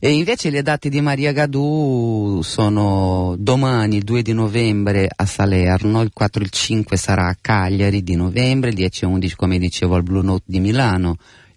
E 0.00 0.10
invece 0.10 0.50
le 0.50 0.62
date 0.62 0.88
di 0.88 1.00
Maria 1.00 1.30
Gadù 1.30 2.40
sono 2.42 3.36
domani, 3.38 3.98
il 3.98 4.02
2 4.02 4.22
di 4.22 4.32
novembre 4.32 5.08
a 5.14 5.24
Salerno, 5.24 6.02
il 6.02 6.10
4 6.12 6.42
e 6.42 6.44
il 6.46 6.50
5 6.50 6.96
sarà 6.96 7.28
a 7.28 7.36
Cagliari 7.40 8.02
di 8.02 8.16
novembre, 8.16 8.70
il 8.70 8.74
10 8.74 9.04
e 9.04 9.06
11 9.06 9.36
come 9.36 9.58
dicevo 9.58 9.94
al 9.94 10.02
Blue 10.02 10.24
Note 10.24 10.42
di 10.46 10.58
Milano, 10.58 11.16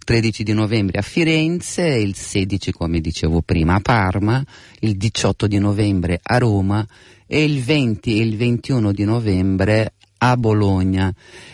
13 0.10 0.42
di 0.42 0.54
novembre 0.54 0.98
a 0.98 1.02
Firenze, 1.04 1.86
il 1.86 2.16
16 2.16 2.72
come 2.72 3.00
dicevo 3.00 3.44
prima 3.44 3.76
a 3.76 3.80
Parma, 3.80 4.44
il 4.80 4.98
18 4.98 5.46
di 5.46 5.60
novembre 5.60 6.20
a 6.24 6.40
Roma 6.40 6.84
e 7.28 7.44
il 7.44 7.62
20 7.62 8.20
e 8.20 8.24
il 8.24 8.36
21 8.36 8.92
di 8.92 9.04
novembre 9.04 9.94
a 10.18 10.36
Bologna. 10.36 11.14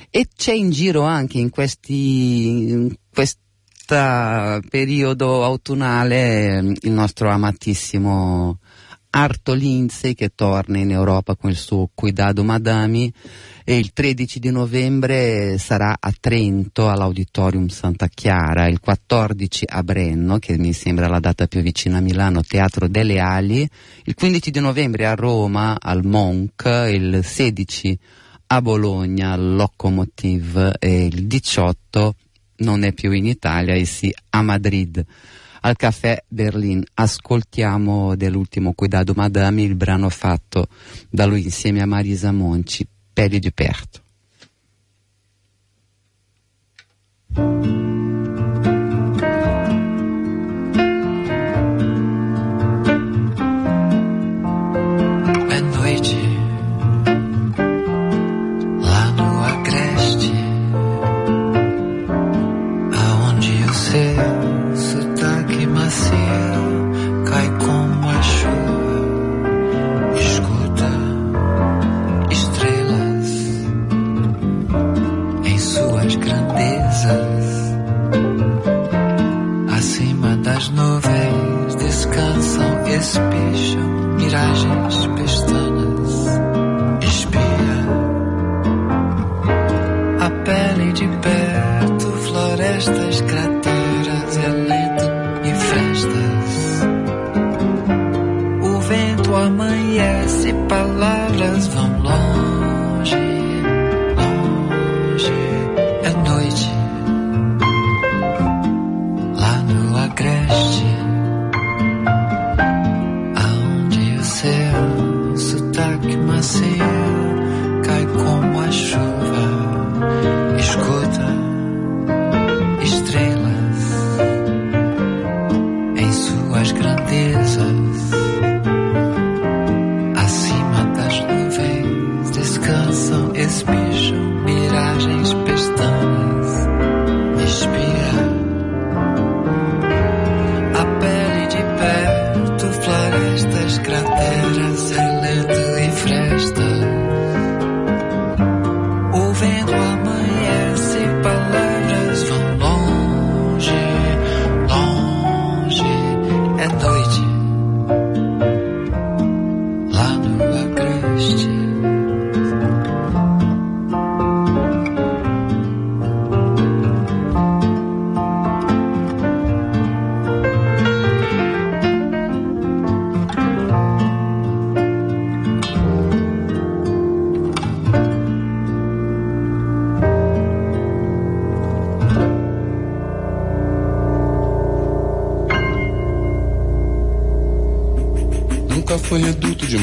E 0.09 0.29
c'è 0.33 0.53
in 0.53 0.69
giro 0.69 1.01
anche 1.01 1.37
in 1.37 1.49
questi 1.49 2.69
in 2.69 2.95
questo 3.13 3.41
periodo 4.69 5.43
autunnale 5.43 6.75
il 6.79 6.91
nostro 6.91 7.27
amatissimo 7.27 8.59
Arto 9.17 9.53
Lindsay 9.53 10.13
che 10.13 10.33
torna 10.35 10.77
in 10.77 10.91
Europa 10.91 11.37
con 11.37 11.49
il 11.49 11.55
suo 11.55 11.89
Cuidado 11.93 12.43
Madami 12.43 13.11
e 13.63 13.77
il 13.77 13.93
13 13.93 14.39
di 14.39 14.51
novembre 14.51 15.57
sarà 15.57 15.95
a 15.97 16.13
Trento 16.19 16.89
all'Auditorium 16.89 17.67
Santa 17.67 18.09
Chiara, 18.09 18.67
il 18.67 18.81
14 18.81 19.67
a 19.69 19.83
Brenno, 19.83 20.37
che 20.37 20.57
mi 20.57 20.73
sembra 20.73 21.07
la 21.07 21.21
data 21.21 21.47
più 21.47 21.61
vicina 21.61 21.99
a 21.99 22.01
Milano, 22.01 22.43
Teatro 22.43 22.89
delle 22.89 23.19
Ali, 23.19 23.65
il 24.03 24.13
15 24.15 24.51
di 24.51 24.59
novembre 24.59 25.05
a 25.05 25.15
Roma 25.15 25.77
al 25.79 26.03
Monk, 26.03 26.65
il 26.91 27.21
16 27.23 27.97
a 28.47 28.61
Bologna 28.61 29.31
al 29.31 29.55
Locomotive 29.55 30.75
e 30.77 31.05
il 31.05 31.25
18 31.25 32.15
non 32.57 32.83
è 32.83 32.91
più 32.91 33.13
in 33.13 33.27
Italia 33.27 33.75
e 33.75 33.85
sì 33.85 34.13
a 34.31 34.41
Madrid 34.41 35.05
al 35.65 35.75
caffè 35.75 36.23
Berlin. 36.27 36.83
Ascoltiamo 36.93 38.15
dell'ultimo 38.15 38.73
Cuidado 38.73 39.13
Madame 39.15 39.63
il 39.63 39.75
brano 39.75 40.09
fatto 40.09 40.67
da 41.09 41.25
lui 41.25 41.43
insieme 41.43 41.81
a 41.81 41.87
Marisa 41.87 42.31
Monci, 42.31 42.87
Pele 43.11 43.39
de 43.39 43.51
Perto. 43.51 44.03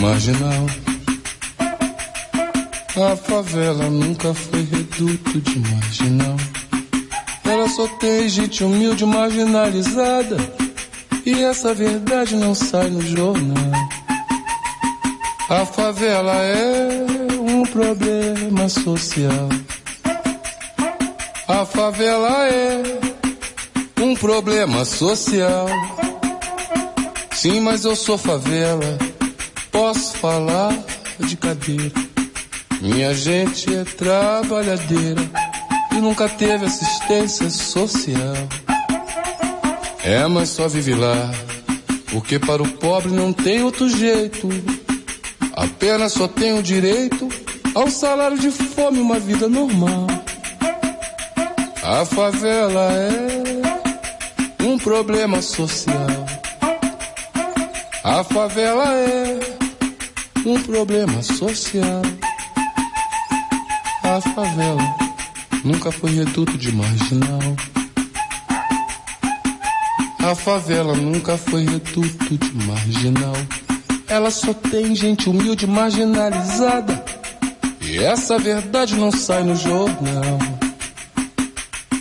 Marginal. 0.03 0.67
A 2.97 3.17
favela 3.17 3.89
nunca 3.89 4.35
foi 4.35 4.65
reduto 4.65 5.41
de 5.41 5.61
marginal. 5.61 6.37
Ela 7.45 7.69
só 7.69 7.87
tem 8.01 8.29
gente 8.29 8.65
humilde 8.65 9.07
marginalizada. 9.07 10.37
E 11.25 11.45
essa 11.45 11.73
verdade 11.73 12.35
não 12.35 12.53
sai 12.53 12.91
no 12.91 13.01
jornal. 13.01 13.73
A 15.49 15.65
favela 15.65 16.35
é 16.35 17.07
um 17.39 17.63
problema 17.63 18.69
social. 18.69 19.49
A 21.47 21.65
favela 21.65 22.49
é 22.49 22.83
um 24.01 24.17
problema 24.17 24.85
social. 24.85 25.67
Sim, 27.31 27.61
mas 27.61 27.85
eu 27.85 27.95
sou 27.95 28.19
favela. 28.19 29.12
Posso 29.73 30.19
falar 30.19 30.79
de 31.19 31.37
cadeira. 31.37 31.91
Minha 32.83 33.15
gente 33.15 33.75
é 33.75 33.85
trabalhadeira 33.85 35.23
e 35.93 35.95
nunca 35.95 36.29
teve 36.29 36.67
assistência 36.67 37.49
social. 37.49 38.37
É, 40.05 40.27
mas 40.27 40.51
só 40.51 40.69
vive 40.69 40.95
lá, 40.95 41.33
porque 42.11 42.39
para 42.39 42.63
o 42.63 42.69
pobre 42.69 43.11
não 43.13 43.33
tem 43.33 43.63
outro 43.63 43.89
jeito. 43.89 44.49
Apenas 45.55 46.13
só 46.13 46.29
tem 46.29 46.59
o 46.59 46.63
direito 46.63 47.29
ao 47.75 47.89
salário 47.89 48.39
de 48.39 48.51
fome, 48.51 49.01
uma 49.01 49.19
vida 49.19 49.49
normal. 49.49 50.07
A 51.83 52.05
favela 52.05 52.93
é 52.93 54.65
um 54.65 54.79
problema 54.79 55.41
social. 55.41 56.27
A 58.05 58.25
favela 58.25 58.93
é 58.95 59.62
um 60.45 60.61
problema 60.63 61.23
social. 61.23 62.03
A 64.03 64.21
favela 64.21 64.97
nunca 65.65 65.93
foi 65.93 66.11
reduto 66.11 66.59
de 66.59 66.73
marginal. 66.73 67.57
A 70.19 70.35
favela 70.35 70.95
nunca 70.95 71.37
foi 71.37 71.65
reduto 71.65 72.37
de 72.37 72.67
marginal. 72.67 73.35
Ela 74.09 74.31
só 74.31 74.53
tem 74.53 74.95
gente 74.95 75.29
humilde 75.29 75.67
marginalizada. 75.67 77.05
E 77.81 77.99
essa 77.99 78.39
verdade 78.39 78.95
não 78.97 79.11
sai 79.11 79.43
no 79.43 79.57
jornal. 79.57 80.39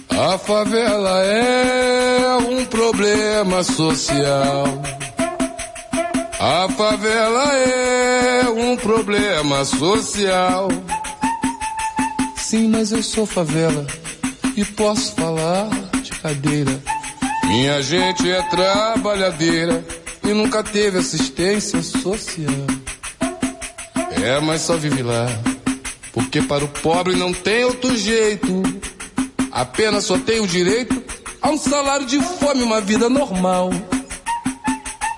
A 0.10 0.38
favela 0.38 1.24
é 1.24 2.38
um 2.38 2.66
problema 2.66 3.64
social. 3.64 4.82
A 6.44 6.68
favela 6.70 7.56
é 7.56 8.50
um 8.50 8.76
problema 8.76 9.64
social. 9.64 10.70
Sim, 12.36 12.68
mas 12.70 12.92
eu 12.92 13.04
sou 13.04 13.28
favela 13.28 13.86
e 14.58 14.66
posso 14.66 15.14
falar 15.14 15.70
de 16.02 16.10
cadeira. 16.10 16.82
Minha 17.46 17.80
gente 17.84 18.28
é 18.28 18.42
trabalhadeira 18.42 19.86
e 20.24 20.30
nunca 20.34 20.64
teve 20.64 20.98
assistência 20.98 21.84
social. 21.84 22.66
É, 24.24 24.40
mas 24.40 24.62
só 24.62 24.76
vive 24.78 25.04
lá, 25.04 25.28
porque 26.12 26.42
para 26.42 26.66
o 26.66 26.68
pobre 26.68 27.16
não 27.16 27.32
tem 27.32 27.66
outro 27.66 27.96
jeito. 27.96 28.64
Apenas 29.52 30.06
só 30.06 30.18
tem 30.18 30.40
o 30.40 30.48
direito 30.48 31.04
a 31.40 31.52
um 31.52 31.58
salário 31.60 32.08
de 32.08 32.20
fome, 32.20 32.64
uma 32.64 32.82
vida 32.82 33.08
normal. 33.12 33.70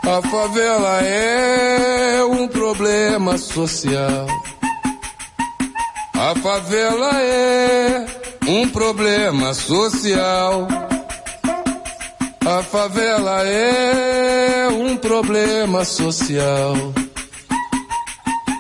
A 0.06 0.22
favela 0.22 1.02
é 1.02 2.24
um 2.26 2.46
problema 2.48 3.38
social. 3.38 4.28
A 6.14 6.36
favela 6.42 7.12
é 7.22 8.06
um 8.46 8.68
problema 8.68 9.54
social. 9.54 10.68
A 12.46 12.62
favela 12.64 13.44
é 13.48 14.68
um 14.68 14.98
problema 14.98 15.86
social. 15.86 16.76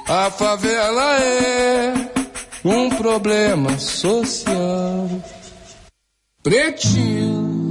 A 0.07 0.31
favela 0.31 1.19
é 1.19 1.93
um 2.63 2.89
problema 2.89 3.77
social. 3.77 5.09
Pretinho. 6.41 7.62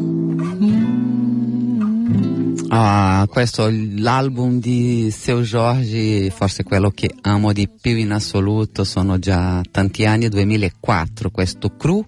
Ah, 2.75 3.29
questo 3.29 3.67
è 3.67 3.71
l'album 3.71 4.59
di 4.59 5.11
Seu 5.11 5.43
Jorge, 5.43 6.31
forse 6.31 6.63
quello 6.63 6.89
che 6.89 7.15
amo 7.21 7.53
di 7.53 7.69
più 7.69 7.99
in 7.99 8.13
assoluto, 8.13 8.83
sono 8.83 9.19
già 9.19 9.61
tanti 9.71 10.07
anni, 10.07 10.31
2004, 10.31 11.31
questo 11.31 11.77
Cru, 11.77 12.03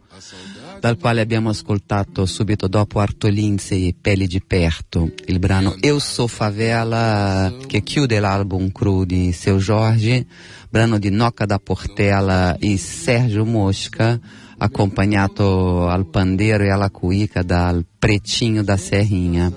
dal 0.81 0.97
quale 0.97 1.21
abbiamo 1.21 1.51
ascoltato 1.51 2.25
subito 2.25 2.67
dopo 2.67 3.01
Artolinze 3.01 3.75
e 3.75 3.95
Peli 4.01 4.27
di 4.27 4.41
Perto, 4.43 5.13
il 5.27 5.39
brano 5.39 5.77
Eu 5.81 5.99
So 5.99 6.27
Favela, 6.27 7.55
che 7.67 7.83
chiude 7.83 8.19
l'album 8.19 8.73
Cru 8.73 9.05
di 9.05 9.33
Seu 9.33 9.59
Jorge, 9.59 10.25
brano 10.71 10.99
di 10.99 11.11
Noca 11.11 11.45
da 11.45 11.59
Portela 11.59 12.57
e 12.57 12.79
Sergio 12.79 13.45
Mosca, 13.45 14.19
accompagnato 14.57 15.89
al 15.89 16.07
pandeiro 16.07 16.65
e 16.65 16.71
alla 16.71 16.89
cuica 16.89 17.43
dal 17.43 17.85
Pretinho 17.99 18.63
da 18.63 18.79
Serrinha. 18.79 19.53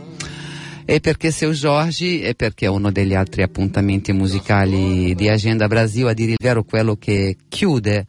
E 0.89 1.01
perché 1.01 1.31
Seu 1.31 1.51
Jorge? 1.51 2.21
E 2.21 2.33
perché 2.33 2.65
uno 2.65 2.93
degli 2.93 3.13
altri 3.13 3.41
appuntamenti 3.41 4.13
musicali 4.13 5.13
di 5.15 5.27
Agenda 5.27 5.67
Brasil, 5.67 6.07
a 6.07 6.13
dire 6.13 6.31
il 6.31 6.37
vero 6.41 6.63
quello 6.63 6.95
che 6.95 7.35
chiude 7.49 8.05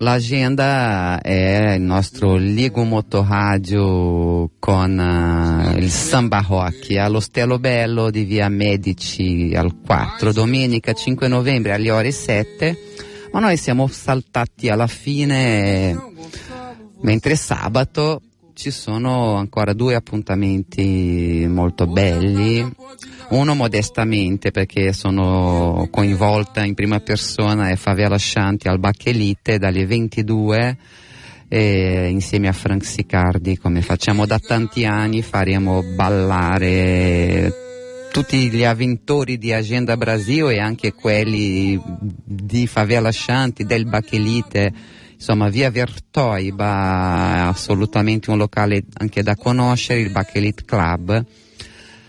l'agenda 0.00 1.18
è 1.22 1.72
il 1.72 1.80
nostro 1.80 2.36
Ligo 2.36 2.84
Motorradio 2.84 4.50
con 4.58 4.98
uh, 4.98 5.78
il 5.78 5.90
Samba 5.90 6.44
Rock 6.46 6.94
allo 6.96 7.18
Stelo 7.18 7.58
Bello 7.58 8.10
di 8.10 8.24
via 8.24 8.50
Medici 8.50 9.54
al 9.56 9.74
4, 9.82 10.34
domenica 10.34 10.92
5 10.92 11.28
novembre 11.28 11.72
alle 11.72 11.90
ore 11.90 12.12
7, 12.12 12.76
ma 13.32 13.40
noi 13.40 13.56
siamo 13.56 13.86
saltati 13.86 14.68
alla 14.68 14.86
fine 14.86 15.98
mentre 17.00 17.36
sabato 17.36 18.20
ci 18.56 18.70
sono 18.70 19.34
ancora 19.34 19.74
due 19.74 19.94
appuntamenti 19.94 21.46
molto 21.46 21.86
belli. 21.86 22.66
Uno 23.28 23.54
modestamente 23.54 24.50
perché 24.50 24.94
sono 24.94 25.86
coinvolta 25.90 26.64
in 26.64 26.72
prima 26.72 27.00
persona 27.00 27.68
è 27.68 27.76
Favela 27.76 28.16
Shanti 28.16 28.66
al 28.66 28.78
Bacchelite 28.78 29.58
dalle 29.58 29.84
22 29.84 30.76
e 31.48 32.08
insieme 32.08 32.48
a 32.48 32.52
Frank 32.52 32.84
Sicardi 32.84 33.58
come 33.58 33.82
facciamo 33.82 34.24
da 34.24 34.38
tanti 34.38 34.84
anni 34.84 35.22
faremo 35.22 35.82
ballare 35.94 37.52
tutti 38.10 38.48
gli 38.50 38.64
avventori 38.64 39.36
di 39.36 39.52
Agenda 39.52 39.98
Brasil 39.98 40.48
e 40.48 40.60
anche 40.60 40.94
quelli 40.94 41.78
di 42.24 42.66
Favela 42.66 43.12
Shanti 43.12 43.64
del 43.64 43.84
Bacchelite 43.84 44.72
insomma 45.16 45.48
via 45.48 45.70
Vertoiba 45.70 47.36
è 47.36 47.38
assolutamente 47.48 48.30
un 48.30 48.38
locale 48.38 48.84
anche 48.98 49.22
da 49.22 49.34
conoscere, 49.34 50.00
il 50.00 50.10
Bachelit 50.10 50.64
Club. 50.64 51.24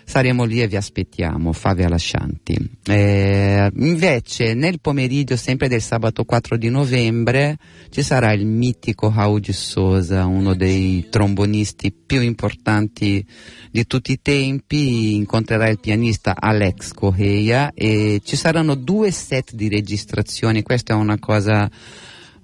Saremo 0.10 0.46
lì 0.46 0.62
e 0.62 0.70
vi 0.70 0.78
aspettiamo, 0.78 1.52
Favia 1.52 1.90
Lascianti. 1.90 2.58
Eh, 2.86 3.70
invece 3.76 4.54
nel 4.54 4.80
pomeriggio, 4.80 5.36
sempre 5.36 5.68
del 5.68 5.82
sabato 5.82 6.24
4 6.24 6.56
di 6.56 6.70
novembre, 6.70 7.58
ci 7.90 8.02
sarà 8.02 8.32
il 8.32 8.46
mitico 8.46 9.12
Raul 9.14 9.44
Sosa, 9.50 10.26
uno 10.26 10.54
dei 10.56 11.08
trombonisti 11.10 11.92
più 11.92 12.22
importanti 12.22 13.26
di 13.70 13.86
tutti 13.86 14.14
i 14.14 14.22
tempi, 14.22 15.16
incontrerà 15.16 15.68
il 15.68 15.80
pianista 15.82 16.36
Alex 16.40 16.94
Correia 16.94 17.74
e 17.74 18.22
ci 18.24 18.38
saranno 18.38 18.76
due 18.76 19.12
set 19.12 19.56
di 19.56 19.68
registrazioni, 19.68 20.64
questa 20.64 20.94
è 20.94 20.96
una 20.96 21.20
cosa 21.20 21.70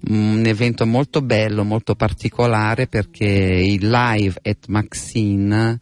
un 0.08 0.42
evento 0.44 0.86
molto 0.86 1.22
bello, 1.22 1.64
molto 1.64 1.94
particolare 1.94 2.86
perché 2.86 3.26
i 3.26 3.78
live 3.80 4.38
at 4.42 4.66
Maxine 4.68 5.80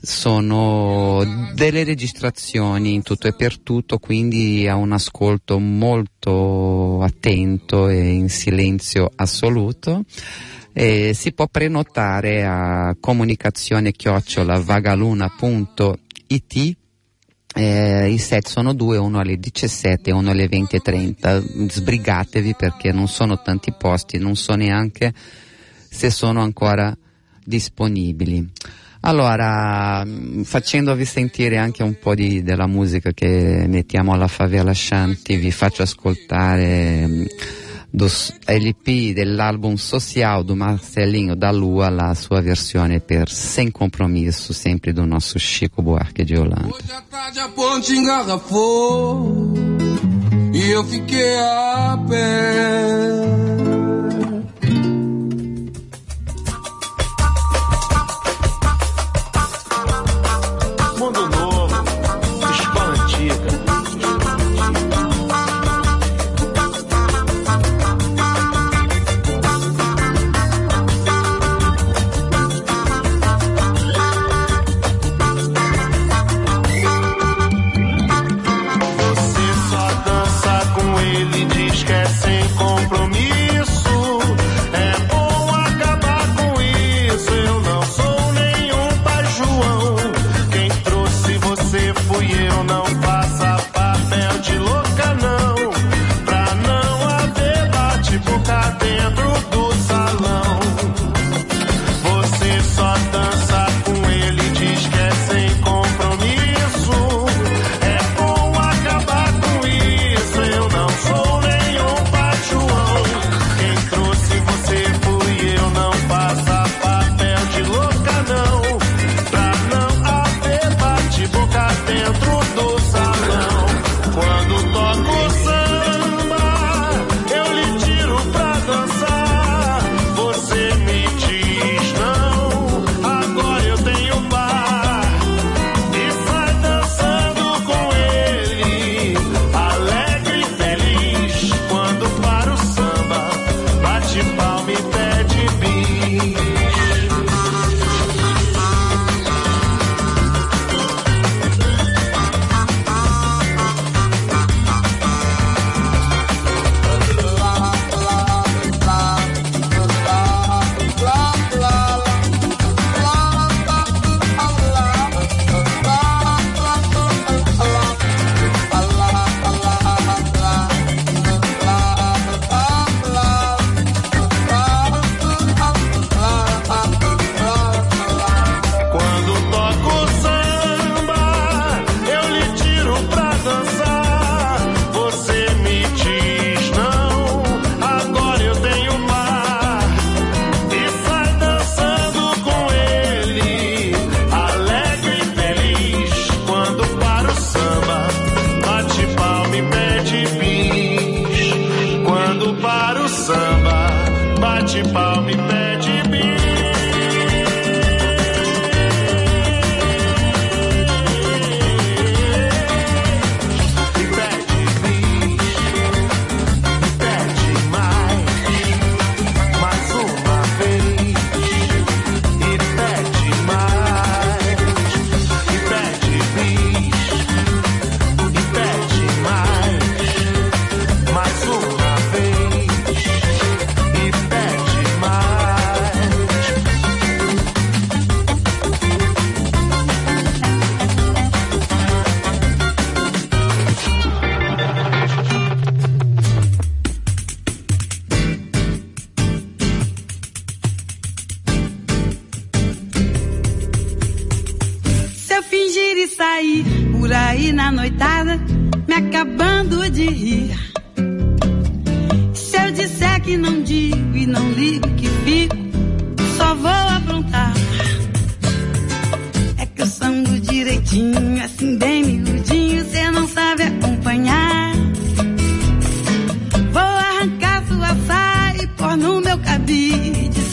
sono 0.00 1.24
delle 1.54 1.82
registrazioni 1.82 2.94
in 2.94 3.02
tutto 3.02 3.26
e 3.26 3.34
per 3.34 3.58
tutto, 3.58 3.98
quindi 3.98 4.68
a 4.68 4.76
un 4.76 4.92
ascolto 4.92 5.58
molto 5.58 7.02
attento 7.02 7.88
e 7.88 8.10
in 8.10 8.28
silenzio 8.28 9.10
assoluto. 9.16 10.04
E 10.72 11.14
si 11.14 11.32
può 11.32 11.48
prenotare 11.48 12.44
a 12.44 12.96
comunicazione 13.00 13.90
chiocciola 13.90 14.60
vagaluna.it 14.60 16.76
eh, 17.58 18.08
I 18.08 18.18
set 18.18 18.46
sono 18.46 18.72
due, 18.72 18.98
uno 18.98 19.18
alle 19.18 19.36
17 19.36 20.10
e 20.10 20.12
uno 20.12 20.30
alle 20.30 20.48
20.30. 20.48 21.68
Sbrigatevi 21.68 22.54
perché 22.56 22.92
non 22.92 23.08
sono 23.08 23.42
tanti 23.42 23.74
posti, 23.76 24.18
non 24.18 24.36
so 24.36 24.54
neanche 24.54 25.12
se 25.90 26.10
sono 26.10 26.40
ancora 26.40 26.96
disponibili. 27.44 28.48
Allora, 29.00 30.04
mm, 30.04 30.42
facendovi 30.42 31.04
sentire 31.04 31.58
anche 31.58 31.82
un 31.82 31.98
po' 31.98 32.14
di, 32.14 32.44
della 32.44 32.68
musica 32.68 33.10
che 33.10 33.64
mettiamo 33.66 34.12
alla 34.12 34.28
Favela 34.28 34.72
Shanti, 34.72 35.34
vi 35.36 35.50
faccio 35.50 35.82
ascoltare 35.82 37.26
dos 37.92 38.32
LP 38.46 39.14
dell'album 39.14 39.76
Social 39.76 40.44
do 40.44 40.54
Marcelinho 40.54 41.34
da 41.34 41.50
Lua, 41.50 41.88
la 41.88 42.14
sua 42.14 42.40
versione 42.40 43.00
per 43.00 43.30
Sem 43.30 43.70
Compromisso, 43.70 44.52
sempre 44.52 44.92
do 44.92 45.06
nosso 45.06 45.38
Chico 45.38 45.82
Buarque 45.82 46.24
de 46.24 46.36
Holanda. 46.36 46.68
Hoje 46.68 46.92
à 46.92 47.00
tarde 47.02 47.38
a 47.40 47.48
ponte 47.48 47.92
engarrafou 47.94 49.54
e 50.52 50.70
eu 50.70 50.84
fiquei 50.84 51.38
a 51.38 52.04
pé. 52.08 52.87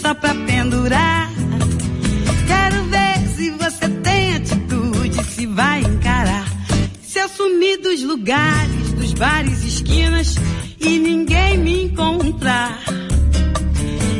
Só 0.06 0.14
pra 0.14 0.36
pendurar. 0.36 1.32
Quero 2.46 2.84
ver 2.86 3.28
se 3.36 3.50
você 3.52 3.90
tem 4.04 4.36
atitude, 4.36 5.24
se 5.24 5.46
vai 5.48 5.82
encarar. 5.82 6.46
Se 7.02 7.20
eu 7.20 7.30
sumir 7.30 7.82
dos 7.82 8.04
lugares, 8.04 8.92
dos 8.94 9.14
bares, 9.14 9.64
esquinas 9.64 10.36
e 10.80 11.00
ninguém 11.00 11.58
me 11.58 11.86
encontrar. 11.86 12.80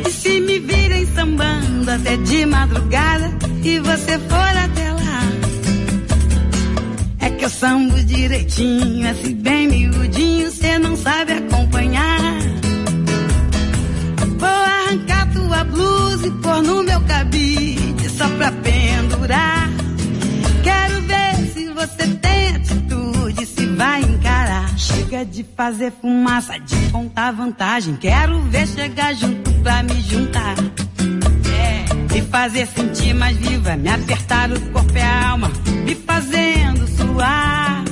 E 0.04 0.10
se 0.10 0.40
me 0.40 0.58
virem 0.58 1.06
sambando 1.14 1.88
até 1.88 2.16
de 2.16 2.46
madrugada 2.46 3.32
e 3.62 3.78
você 3.78 4.18
for 4.18 4.56
até 4.64 4.92
lá. 4.92 5.22
É 7.20 7.30
que 7.30 7.44
eu 7.44 7.50
sambo 7.50 7.94
direitinho, 8.02 9.08
assim 9.08 9.34
bem 9.34 9.68
miudinho, 9.68 10.50
cê 10.50 10.80
não 10.80 10.96
sabe 10.96 11.32
acompanhar. 11.34 12.45
Tua 15.56 15.64
blusa 15.64 16.26
e 16.26 16.30
pôr 16.30 16.62
no 16.62 16.82
meu 16.82 17.00
cabide 17.02 18.10
só 18.10 18.28
pra 18.28 18.52
pendurar. 18.52 19.70
Quero 20.62 21.00
ver 21.02 21.36
se 21.54 21.68
você 21.68 22.06
tem 22.16 22.56
atitude, 22.56 23.46
se 23.46 23.66
vai 23.66 24.02
encarar. 24.02 24.76
Chega 24.76 25.24
de 25.24 25.44
fazer 25.56 25.92
fumaça, 26.00 26.58
de 26.58 26.76
contar 26.90 27.32
vantagem. 27.32 27.96
Quero 27.96 28.38
ver 28.42 28.66
chegar 28.66 29.14
junto 29.14 29.50
pra 29.62 29.82
me 29.82 30.00
juntar. 30.02 30.56
É. 31.58 32.14
me 32.14 32.22
fazer 32.22 32.66
sentir 32.66 33.14
mais 33.14 33.36
viva, 33.36 33.76
me 33.76 33.88
apertar 33.88 34.50
o 34.50 34.60
corpo 34.72 34.92
e 34.94 35.00
a 35.00 35.30
alma, 35.30 35.50
me 35.84 35.94
fazendo 35.94 36.86
suar. 36.88 37.84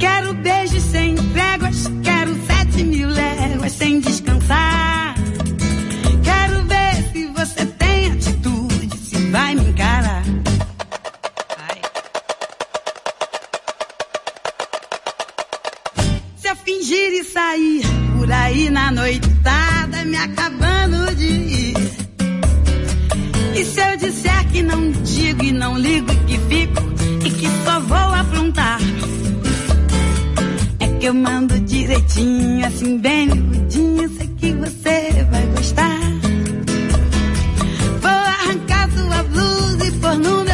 Quero 0.00 0.34
beijos 0.34 0.82
sem 0.82 1.14
tréguas, 1.14 1.84
quero 2.02 2.36
sete 2.46 2.84
mil 2.84 3.08
léguas 3.08 3.72
sem 3.72 4.00
descansar. 4.00 4.37
Noitada, 19.08 20.04
me 20.04 20.16
acabando 20.16 21.14
de 21.14 21.26
ir. 21.26 21.76
E 23.54 23.64
se 23.64 23.80
eu 23.80 23.96
disser 23.96 24.46
que 24.52 24.62
não 24.62 24.90
digo 24.90 25.42
e 25.42 25.50
não 25.50 25.78
ligo 25.78 26.12
e 26.12 26.16
que 26.26 26.38
fico 26.50 26.82
e 27.24 27.30
que 27.30 27.48
só 27.64 27.80
vou 27.80 27.96
aprontar? 27.96 28.78
É 30.78 30.86
que 30.98 31.06
eu 31.06 31.14
mando 31.14 31.58
direitinho, 31.60 32.66
assim 32.66 32.98
bem 32.98 33.28
miudinho, 33.28 34.08
sei 34.10 34.28
que 34.38 34.52
você 34.52 35.26
vai 35.30 35.46
gostar. 35.56 36.00
Vou 38.02 38.10
arrancar 38.10 38.90
sua 38.90 39.22
blusa 39.22 39.86
e 39.86 39.92
pôr 39.92 40.18
no 40.18 40.47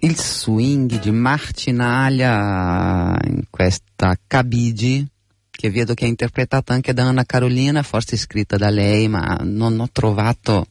Il 0.00 0.16
swing 0.16 1.00
di 1.00 1.10
Martinaglia 1.10 3.18
in 3.24 3.42
questa 3.50 4.16
Cabigi 4.26 5.04
che 5.50 5.70
vedo 5.70 5.94
che 5.94 6.04
è 6.04 6.08
interpretata 6.08 6.72
anche 6.72 6.92
da 6.92 7.08
Anna 7.08 7.24
Carolina, 7.24 7.82
forse 7.82 8.16
scritta 8.16 8.56
da 8.56 8.70
lei, 8.70 9.08
ma 9.08 9.40
non 9.42 9.80
ho 9.80 9.88
trovato 9.90 10.68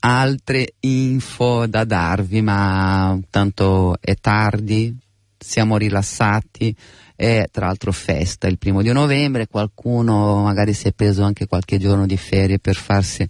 altre 0.00 0.74
info 0.80 1.66
da 1.66 1.84
darvi, 1.84 2.42
ma 2.42 3.18
tanto 3.30 3.96
è 3.98 4.14
tardi, 4.16 4.94
siamo 5.38 5.78
rilassati, 5.78 6.76
è 7.16 7.48
tra 7.50 7.64
l'altro 7.64 7.92
festa 7.92 8.46
il 8.46 8.58
primo 8.58 8.82
di 8.82 8.92
novembre, 8.92 9.46
qualcuno 9.46 10.42
magari 10.42 10.74
si 10.74 10.88
è 10.88 10.92
preso 10.92 11.22
anche 11.22 11.46
qualche 11.46 11.78
giorno 11.78 12.04
di 12.04 12.18
ferie 12.18 12.58
per 12.58 12.76
farsi 12.76 13.26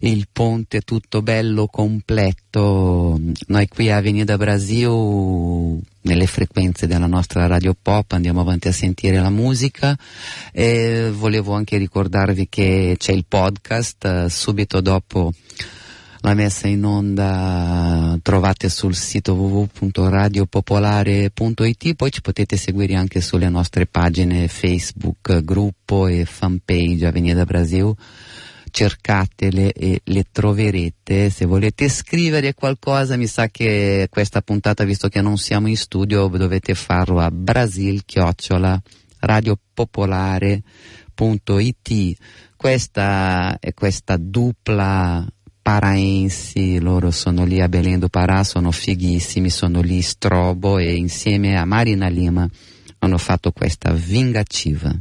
il 0.00 0.28
ponte 0.30 0.82
tutto 0.82 1.22
bello 1.22 1.66
completo. 1.66 3.18
Noi 3.46 3.68
qui 3.68 3.90
a 3.90 3.96
Avenida 3.96 4.36
Brasil, 4.36 5.80
nelle 6.02 6.26
frequenze 6.26 6.86
della 6.86 7.06
nostra 7.06 7.46
radio 7.46 7.74
pop, 7.80 8.12
andiamo 8.12 8.40
avanti 8.40 8.68
a 8.68 8.72
sentire 8.72 9.18
la 9.20 9.30
musica. 9.30 9.96
E 10.52 11.10
volevo 11.12 11.54
anche 11.54 11.78
ricordarvi 11.78 12.48
che 12.48 12.96
c'è 12.98 13.12
il 13.12 13.24
podcast. 13.26 14.26
Subito 14.26 14.80
dopo 14.80 15.32
la 16.22 16.34
messa 16.34 16.66
in 16.66 16.84
onda 16.84 18.18
trovate 18.22 18.68
sul 18.68 18.96
sito 18.96 19.34
www.radiopopolare.it 19.34 21.94
poi 21.94 22.10
ci 22.10 22.20
potete 22.20 22.56
seguire 22.56 22.96
anche 22.96 23.20
sulle 23.20 23.48
nostre 23.48 23.86
pagine 23.86 24.48
Facebook, 24.48 25.44
gruppo 25.44 26.08
e 26.08 26.24
fanpage 26.24 27.06
Avenida 27.06 27.44
Brasil 27.44 27.94
cercatele 28.70 29.72
e 29.72 30.00
le 30.04 30.24
troverete. 30.30 31.30
Se 31.30 31.46
volete 31.46 31.88
scrivere 31.88 32.54
qualcosa, 32.54 33.16
mi 33.16 33.26
sa 33.26 33.48
che 33.48 34.06
questa 34.10 34.42
puntata, 34.42 34.84
visto 34.84 35.08
che 35.08 35.20
non 35.20 35.38
siamo 35.38 35.66
in 35.68 35.76
studio, 35.76 36.28
dovete 36.28 36.74
farlo 36.74 37.20
a 37.20 37.30
brasil 37.30 38.04
chiocciola 38.04 38.80
radiopopolare.it. 39.20 42.16
Questa 42.56 43.58
è 43.58 43.74
questa 43.74 44.16
dupla 44.16 45.26
paraensi, 45.62 46.80
loro 46.80 47.10
sono 47.10 47.44
lì 47.44 47.60
a 47.60 47.68
Belém 47.68 47.98
do 47.98 48.08
Pará, 48.08 48.42
sono 48.42 48.70
fighissimi, 48.70 49.50
sono 49.50 49.82
lì 49.82 50.00
Strobo 50.00 50.78
e 50.78 50.94
insieme 50.94 51.58
a 51.58 51.64
Marina 51.64 52.08
Lima 52.08 52.48
hanno 53.00 53.18
fatto 53.18 53.52
questa 53.52 53.92
vingativa. 53.92 54.92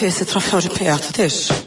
Deixa 0.00 0.06
eu 0.06 0.10
ver 0.12 0.16
esse 0.16 0.24
troféu 0.24 0.60
de 0.60 0.70
perto, 0.70 1.12
deixa. 1.12 1.59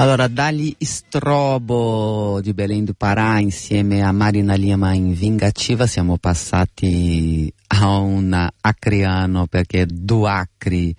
Allora, 0.00 0.28
dagli 0.28 0.74
Strobo 0.78 2.40
di 2.40 2.54
Belém 2.54 2.84
do 2.84 2.94
Pará 2.94 3.38
insieme 3.38 4.02
a 4.02 4.12
Marina 4.12 4.54
Lima 4.54 4.94
in 4.94 5.12
Vingativa 5.12 5.86
siamo 5.86 6.16
passati 6.16 7.52
a 7.66 7.98
un 7.98 8.48
acriano 8.62 9.46
perché 9.46 9.84
due 9.86 10.30
acri 10.30 10.96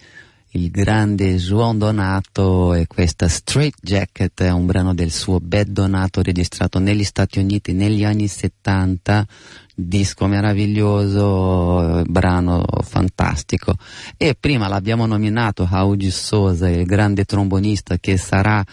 il 0.50 0.70
grande 0.70 1.38
João 1.38 1.80
Donato 1.80 2.76
e 2.76 2.86
questa 2.86 3.28
Straight 3.28 3.78
Jacket 3.82 4.40
è 4.44 4.52
un 4.52 4.68
brano 4.68 4.94
del 4.94 5.10
suo 5.10 5.40
Bad 5.40 5.70
Donato 5.70 6.22
registrato 6.22 6.78
negli 6.78 7.04
Stati 7.04 7.40
Uniti 7.40 7.74
negli 7.74 8.04
anni 8.04 8.28
70 8.28 9.26
disco 9.74 10.28
meraviglioso, 10.28 12.04
brano 12.06 12.64
fantastico. 12.84 13.74
E 14.16 14.36
prima 14.40 14.68
l'abbiamo 14.68 15.08
nominato 15.08 15.68
Raul 15.68 16.04
Sosa, 16.12 16.70
il 16.70 16.86
grande 16.86 17.26
trombonista 17.26 17.98
che 17.98 18.16
sarà 18.18 18.64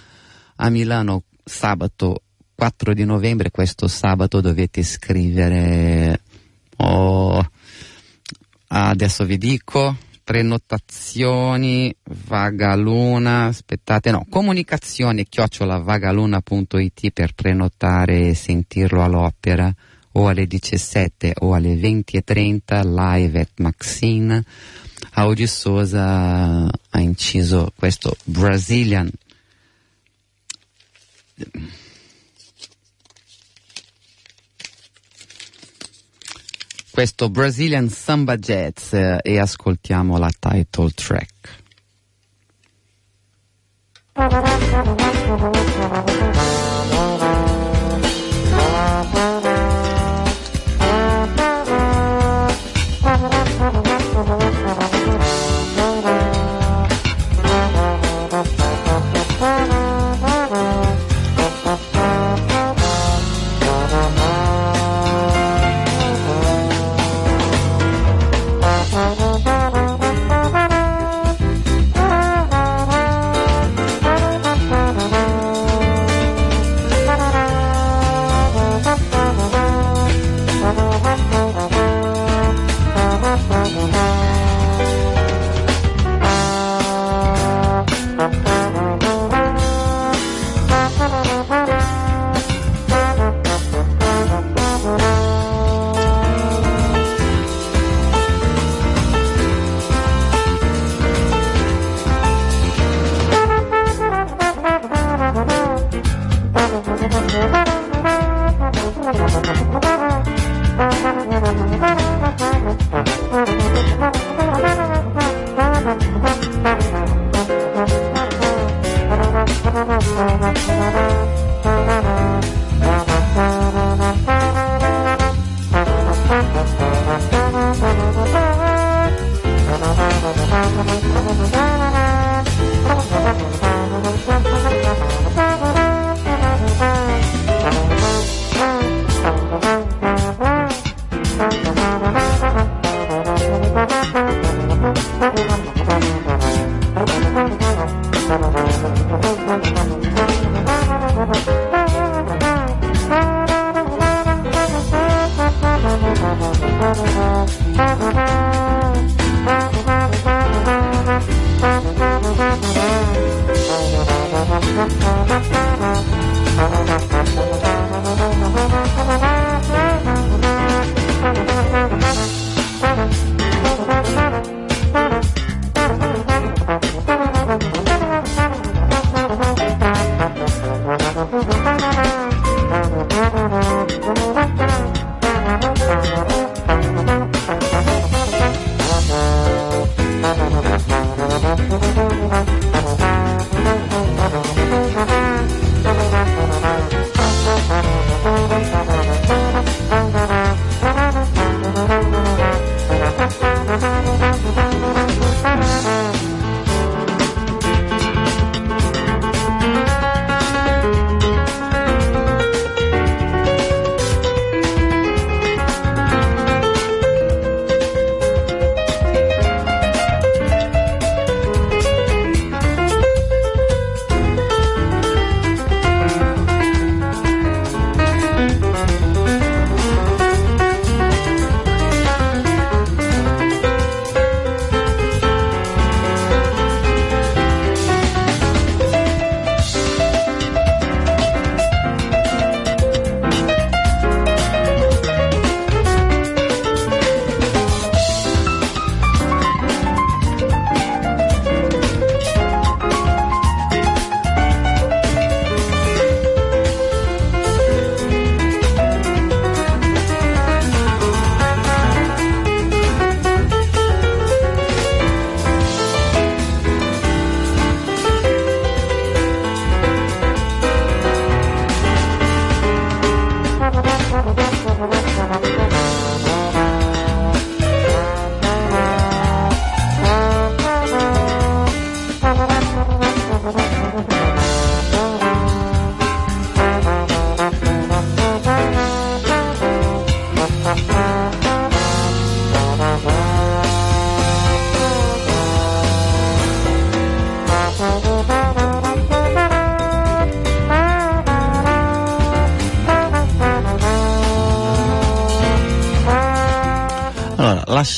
a 0.60 0.70
Milano 0.70 1.24
sabato 1.44 2.22
4 2.54 2.94
di 2.94 3.04
novembre. 3.04 3.50
Questo 3.50 3.88
sabato 3.88 4.40
dovete 4.40 4.82
scrivere. 4.82 6.20
Oh, 6.78 7.44
adesso 8.68 9.24
vi 9.24 9.38
dico 9.38 9.96
prenotazioni 10.22 11.94
vagaluna 12.26 13.46
aspettate 13.46 14.10
no 14.10 14.26
comunicazioni 14.28 15.26
chiocciola 15.26 15.78
vagaluna.it 15.78 17.10
per 17.12 17.32
prenotare 17.34 18.28
e 18.28 18.34
sentirlo 18.34 19.02
all'opera 19.02 19.74
o 20.12 20.28
alle 20.28 20.46
17 20.46 21.32
o 21.38 21.54
alle 21.54 21.74
20.30 21.76 22.82
live 22.84 23.40
at 23.40 23.50
Maxine. 23.56 24.44
Audi 25.12 25.46
Souza 25.46 26.64
ha 26.66 27.00
inciso 27.00 27.72
questo 27.74 28.14
Brazilian 28.24 29.10
questo 36.98 37.30
Brazilian 37.30 37.88
Samba 37.88 38.36
Jazz 38.36 38.92
eh, 38.92 39.20
e 39.22 39.38
ascoltiamo 39.38 40.18
la 40.18 40.32
title 40.36 40.90
track. 40.90 41.62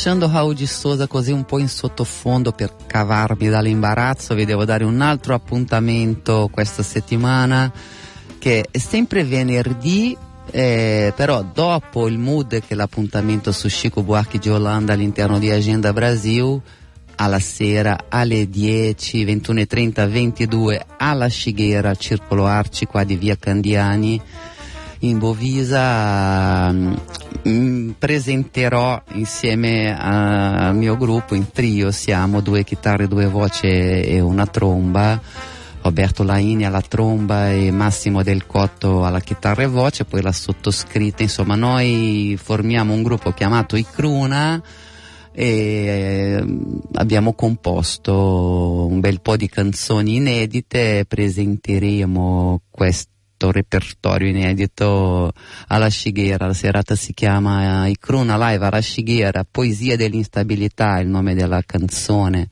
Lasciando 0.03 0.31
Raul 0.33 0.55
di 0.55 0.65
Souza 0.65 1.07
così 1.07 1.31
un 1.31 1.45
po' 1.45 1.59
in 1.59 1.69
sottofondo 1.69 2.53
per 2.53 2.75
cavarmi 2.87 3.51
dall'imbarazzo, 3.51 4.35
vi 4.35 4.47
devo 4.47 4.65
dare 4.65 4.83
un 4.83 5.03
altro 5.03 5.35
appuntamento 5.35 6.49
questa 6.51 6.83
settimana 6.83 7.71
che 8.39 8.67
è 8.71 8.79
sempre 8.79 9.25
venerdì 9.25 10.17
eh, 10.53 11.13
però 11.15 11.43
dopo 11.43 12.09
il 12.09 12.17
mood 12.17 12.49
che 12.49 12.69
è 12.69 12.75
l'appuntamento 12.77 13.53
su 13.53 13.69
Chico 13.69 14.03
Buarchi 14.03 14.39
di 14.39 14.49
Olanda 14.49 14.95
all'interno 14.95 15.39
di 15.39 15.51
Agenda 15.51 15.93
Brasil 15.93 16.59
alla 17.17 17.39
sera 17.39 18.07
alle 18.09 18.49
10, 18.49 19.27
21.30, 19.27 20.09
22 20.09 20.87
alla 20.97 21.29
Scighera, 21.29 21.95
Circolo 21.95 22.47
Arci 22.47 22.87
qua 22.87 23.05
di 23.05 23.17
via 23.17 23.37
Candiani 23.37 24.19
in 25.01 25.19
Bovisa 25.19 26.73
mm, 27.49 27.91
presenterò 27.99 29.03
insieme 29.13 29.97
a- 29.97 30.69
al 30.69 30.77
mio 30.77 30.97
gruppo 30.97 31.35
in 31.35 31.51
trio 31.51 31.91
siamo 31.91 32.41
due 32.41 32.65
chitarre, 32.65 33.09
due 33.09 33.27
voci 33.27 33.67
e 33.67 34.21
una 34.21 34.47
tromba. 34.47 35.21
Roberto 35.83 36.23
Laini 36.23 36.67
alla 36.67 36.83
tromba 36.83 37.51
e 37.51 37.71
Massimo 37.71 38.23
Del 38.23 38.47
Cotto 38.47 39.05
alla 39.05 39.21
chitarra 39.21 39.63
e 39.63 39.67
voce, 39.67 40.05
poi 40.05 40.21
la 40.21 40.33
sottoscritta, 40.33 41.23
insomma 41.23 41.55
noi 41.55 42.39
formiamo 42.39 42.93
un 42.93 43.03
gruppo 43.03 43.33
chiamato 43.33 43.77
I 43.77 43.87
Cruna 43.91 44.63
e 45.33 45.47
eh, 45.47 46.45
abbiamo 46.95 47.33
composto 47.33 48.87
un 48.91 49.01
bel 49.01 49.23
po' 49.23 49.37
di 49.37 49.49
canzoni 49.49 50.17
inedite, 50.17 51.07
presenteremo 51.09 52.61
questo 53.41 53.51
repertorio 53.51 54.29
inedito 54.29 55.33
alla 55.69 55.89
Scighera, 55.89 56.47
la 56.47 56.53
serata 56.53 56.95
si 56.95 57.15
chiama 57.15 57.87
I 57.87 57.97
Cruna 57.99 58.37
Live 58.37 58.67
alla 58.67 58.81
Scighera, 58.81 59.47
Poesia 59.51 59.97
dell'instabilità, 59.97 60.99
il 60.99 61.09
nome 61.09 61.35
della 61.35 61.63
canzone 61.65 62.49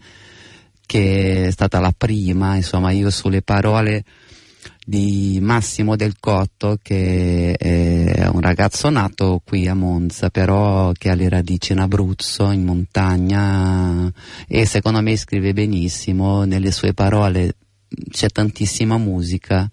che 0.87 1.49
è 1.49 1.51
stata 1.51 1.79
la 1.81 1.93
prima, 1.95 2.57
insomma 2.57 2.91
io 2.91 3.11
sulle 3.11 3.43
parole 3.43 4.03
di 4.83 5.39
Massimo 5.43 5.95
Del 5.95 6.15
Cotto 6.19 6.79
che 6.83 7.53
è 7.53 8.27
un 8.27 8.41
ragazzo 8.41 8.89
nato 8.89 9.43
qui 9.45 9.69
a 9.69 9.75
Monza 9.75 10.31
però 10.31 10.93
che 10.93 11.11
ha 11.11 11.15
le 11.15 11.29
radici 11.29 11.73
in 11.73 11.81
Abruzzo, 11.81 12.51
in 12.51 12.65
montagna 12.65 14.11
e 14.47 14.65
secondo 14.65 15.03
me 15.03 15.19
scrive 15.19 15.53
benissimo, 15.53 16.45
nelle 16.45 16.73
sue 16.73 16.95
parole 16.95 17.57
c'è 18.11 18.29
tantissima 18.29 18.97
musica 18.97 19.69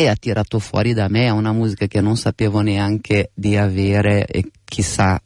e 0.00 0.06
ha 0.06 0.14
tirato 0.14 0.60
fuori 0.60 0.92
da 0.92 1.08
me 1.08 1.28
una 1.28 1.50
musica 1.50 1.88
che 1.88 2.00
non 2.00 2.16
sapevo 2.16 2.60
neanche 2.60 3.32
di 3.34 3.56
avere 3.56 4.26
e 4.26 4.48
chissà 4.64 5.20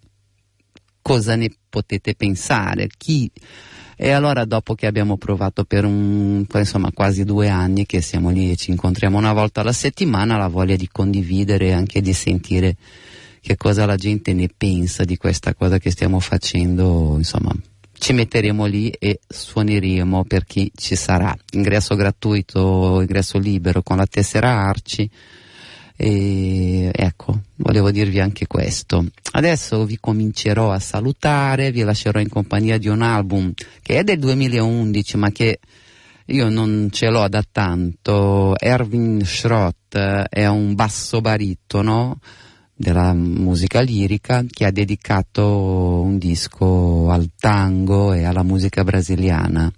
cosa 1.02 1.36
ne 1.36 1.50
potete 1.68 2.14
pensare, 2.14 2.88
chi? 2.96 3.30
E 3.94 4.12
allora 4.12 4.46
dopo 4.46 4.74
che 4.74 4.86
abbiamo 4.86 5.18
provato 5.18 5.64
per 5.64 5.84
un, 5.84 6.46
insomma, 6.50 6.90
quasi 6.90 7.24
due 7.24 7.50
anni 7.50 7.84
che 7.84 8.00
siamo 8.00 8.30
lì 8.30 8.50
e 8.50 8.56
ci 8.56 8.70
incontriamo 8.70 9.18
una 9.18 9.34
volta 9.34 9.60
alla 9.60 9.74
settimana, 9.74 10.38
la 10.38 10.48
voglia 10.48 10.76
di 10.76 10.88
condividere 10.90 11.66
e 11.66 11.72
anche 11.72 12.00
di 12.00 12.14
sentire 12.14 12.76
che 13.42 13.58
cosa 13.58 13.84
la 13.84 13.96
gente 13.96 14.32
ne 14.32 14.48
pensa 14.56 15.04
di 15.04 15.18
questa 15.18 15.54
cosa 15.54 15.76
che 15.76 15.90
stiamo 15.90 16.18
facendo, 16.18 17.16
insomma, 17.18 17.52
ci 18.03 18.12
metteremo 18.12 18.66
lì 18.66 18.90
e 18.90 19.20
suoneremo 19.28 20.24
per 20.24 20.44
chi 20.44 20.72
ci 20.74 20.96
sarà. 20.96 21.32
Ingresso 21.53 21.94
gratuito, 21.94 23.00
ingresso 23.00 23.38
libero 23.38 23.80
con 23.82 23.96
la 23.96 24.07
tessera 24.07 24.66
Arci. 24.66 25.09
E 25.94 26.90
ecco, 26.92 27.42
volevo 27.59 27.92
dirvi 27.92 28.18
anche 28.18 28.48
questo. 28.48 29.07
Adesso 29.30 29.84
vi 29.84 29.98
comincerò 30.00 30.72
a 30.72 30.80
salutare, 30.80 31.70
vi 31.70 31.82
lascerò 31.82 32.18
in 32.18 32.28
compagnia 32.28 32.76
di 32.76 32.88
un 32.88 33.03
album 33.03 33.53
che 33.80 33.98
è 33.98 34.03
del 34.03 34.18
2011 34.18 35.16
ma 35.18 35.30
che 35.30 35.61
io 36.26 36.48
non 36.48 36.88
ce 36.90 37.09
l'ho 37.09 37.28
da 37.28 37.44
tanto. 37.53 38.59
Erwin 38.59 39.24
Schrott 39.24 39.94
eh, 39.94 40.24
è 40.28 40.46
un 40.48 40.74
basso 40.74 41.20
baritono 41.20 42.18
della 42.82 43.14
musica 43.14 43.80
lirica 43.80 44.44
che 44.50 44.64
ha 44.64 44.72
dedicato 44.72 46.02
un 46.02 46.18
disco 46.18 47.10
al 47.10 47.30
tango 47.38 48.12
e 48.12 48.24
alla 48.24 48.42
musica 48.42 48.82
brasiliana. 48.82 49.72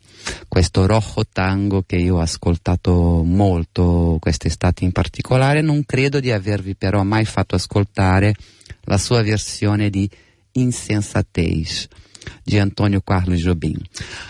Questo 0.48 0.86
rojo 0.86 1.22
tango 1.30 1.82
che 1.82 1.96
io 1.96 2.16
ho 2.16 2.20
ascoltato 2.20 3.22
molto 3.22 4.16
quest'estate 4.18 4.84
in 4.84 4.92
particolare, 4.92 5.60
non 5.60 5.84
credo 5.84 6.18
di 6.18 6.32
avervi 6.32 6.76
però 6.76 7.02
mai 7.02 7.26
fatto 7.26 7.54
ascoltare 7.54 8.34
la 8.84 8.96
sua 8.96 9.22
versione 9.22 9.90
di 9.90 10.08
Insensatez 10.52 11.88
di 12.42 12.58
Antonio 12.58 13.02
Carlos 13.02 13.38
Jobim. 13.38 13.78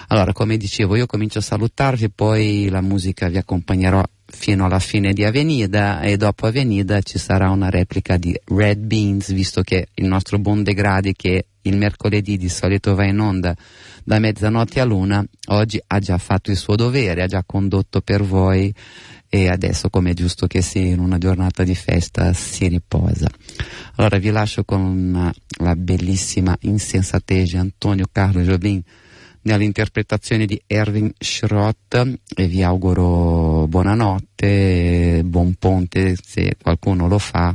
Allora, 0.08 0.32
come 0.32 0.56
dicevo, 0.56 0.96
io 0.96 1.06
comincio 1.06 1.38
a 1.38 1.42
salutarvi, 1.42 2.10
poi 2.10 2.68
la 2.68 2.80
musica 2.80 3.28
vi 3.28 3.36
accompagnerò 3.36 4.02
fino 4.34 4.64
alla 4.64 4.80
fine 4.80 5.12
di 5.12 5.24
Avenida 5.24 6.00
e 6.00 6.16
dopo 6.16 6.46
Avenida 6.46 7.00
ci 7.00 7.18
sarà 7.18 7.50
una 7.50 7.70
replica 7.70 8.16
di 8.16 8.38
Red 8.44 8.80
Beans, 8.80 9.32
visto 9.32 9.62
che 9.62 9.88
il 9.94 10.06
nostro 10.06 10.38
buon 10.38 10.62
De 10.62 10.74
Gradi 10.74 11.14
che 11.14 11.46
il 11.62 11.76
mercoledì 11.76 12.36
di 12.36 12.48
solito 12.48 12.94
va 12.94 13.06
in 13.06 13.20
onda 13.20 13.56
da 14.02 14.18
mezzanotte 14.18 14.80
a 14.80 14.84
luna, 14.84 15.24
oggi 15.48 15.80
ha 15.86 15.98
già 15.98 16.18
fatto 16.18 16.50
il 16.50 16.56
suo 16.56 16.74
dovere, 16.74 17.22
ha 17.22 17.26
già 17.26 17.42
condotto 17.46 18.02
per 18.02 18.22
voi 18.22 18.74
e 19.28 19.48
adesso 19.48 19.88
come 19.88 20.10
è 20.10 20.14
giusto 20.14 20.46
che 20.46 20.60
sia 20.60 20.82
in 20.82 20.98
una 20.98 21.18
giornata 21.18 21.64
di 21.64 21.74
festa 21.74 22.32
si 22.32 22.68
riposa. 22.68 23.28
Allora 23.94 24.18
vi 24.18 24.30
lascio 24.30 24.64
con 24.64 25.32
la 25.58 25.76
bellissima 25.76 26.56
insensatez 26.60 27.50
di 27.50 27.56
Antonio 27.56 28.06
Carlo 28.12 28.42
Jobim 28.42 28.82
nell'interpretazione 29.44 30.46
di 30.46 30.60
Erwin 30.66 31.12
Schrott 31.18 32.18
e 32.36 32.46
vi 32.46 32.62
auguro 32.62 33.66
buonanotte, 33.66 35.22
buon 35.24 35.54
ponte 35.54 36.16
se 36.22 36.56
qualcuno 36.60 37.08
lo 37.08 37.18
fa. 37.18 37.54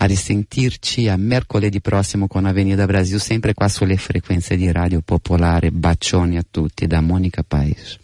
A 0.00 0.04
risentirci 0.04 1.08
a 1.08 1.16
mercoledì 1.16 1.80
prossimo 1.80 2.28
con 2.28 2.44
Avenida 2.44 2.86
Brasil, 2.86 3.20
sempre 3.20 3.52
qua 3.52 3.68
sulle 3.68 3.96
frequenze 3.96 4.56
di 4.56 4.70
Radio 4.70 5.00
Popolare. 5.04 5.72
Bacioni 5.72 6.36
a 6.36 6.44
tutti 6.48 6.86
da 6.86 7.00
Monica 7.00 7.42
Paes. 7.42 7.98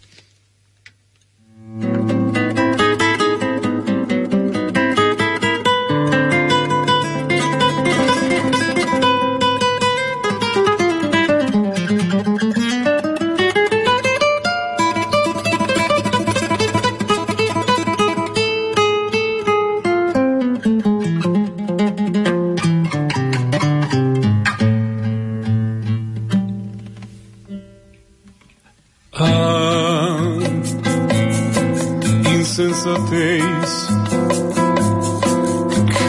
Insensatez 32.85 33.87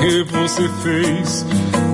que 0.01 0.23
você 0.25 0.69
fez, 0.83 1.47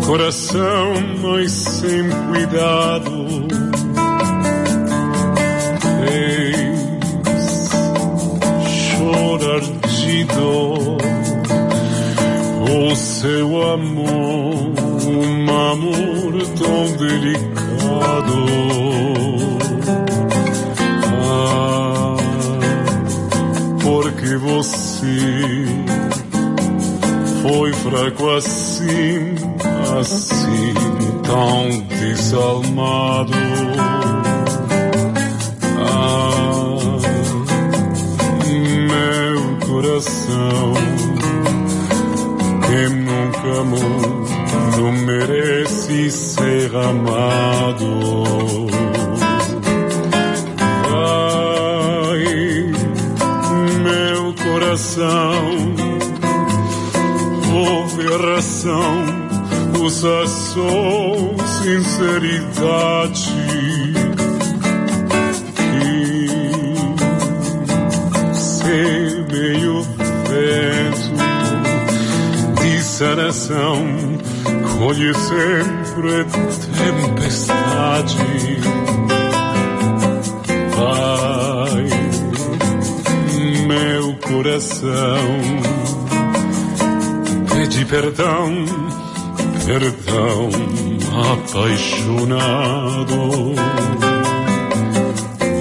coração, 0.05 0.95
mas 1.23 1.53
sem 1.53 2.11
cuidado. 2.29 3.47
Fez 6.01 6.83
chorar 8.67 9.61
de 9.89 10.25
dor 10.25 10.99
o 12.69 12.97
seu 12.97 13.73
amor, 13.73 14.73
um 15.07 15.71
amor 15.71 16.43
tão 16.59 16.97
delicado. 16.97 18.72
Você 24.63 25.67
foi 27.43 27.73
fraco 27.73 28.31
assim, 28.31 29.35
assim, 29.99 30.75
tão 31.25 31.81
desalmado. 31.99 33.33
Ah, 35.81 36.77
meu 38.87 39.67
coração, 39.67 40.73
que 42.63 42.89
nunca 42.95 43.61
amou, 43.61 44.27
não 44.77 44.93
merece 44.93 46.09
ser 46.13 46.77
amado. 46.77 48.13
razão. 54.73 55.75
Houve 57.55 58.07
razão, 58.17 59.05
usa 59.85 60.27
só 60.27 61.37
sinceridade. 61.61 63.33
E 65.85 66.27
semeio 68.35 69.83
vento, 70.31 71.13
disseração, 72.63 73.77
colhe 74.79 75.13
sempre 75.15 76.25
tempestade. 76.79 78.62
Coração, 84.43 85.29
pede 87.49 87.85
perdão, 87.85 88.65
perdão, 89.65 90.51
apaixonado. 91.31 92.35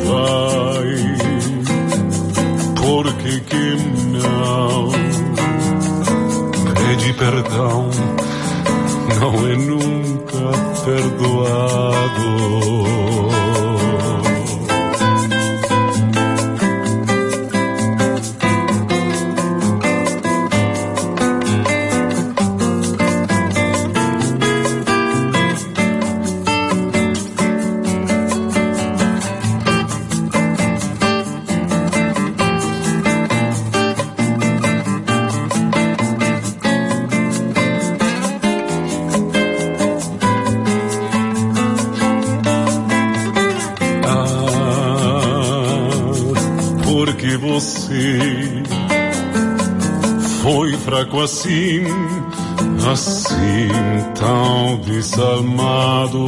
Vai, 0.08 0.94
porque 2.76 3.40
que 3.42 3.78
não 4.18 4.90
pede 6.74 7.14
perdão, 7.14 7.90
não 9.20 9.48
é 9.48 9.56
nunca 9.58 10.58
perdoado. 10.84 12.32
Assim, 51.20 51.84
assim 52.89 53.70
tão 54.18 54.78
desalmado. 54.78 56.26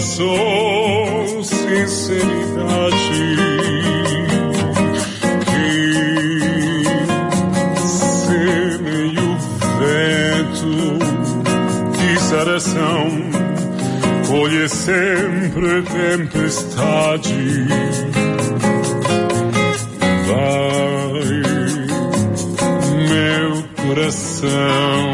Só 0.00 1.42
sinceridade. 1.42 3.36
Que 5.46 5.80
semeia 7.80 9.22
o 9.22 9.36
vento 9.78 10.72
de 11.92 12.10
saração, 12.20 13.04
colhe 14.26 14.68
sempre 14.68 15.82
tempestade. 15.82 17.66
Vai, 20.26 21.30
meu 23.08 23.52
coração, 23.84 25.12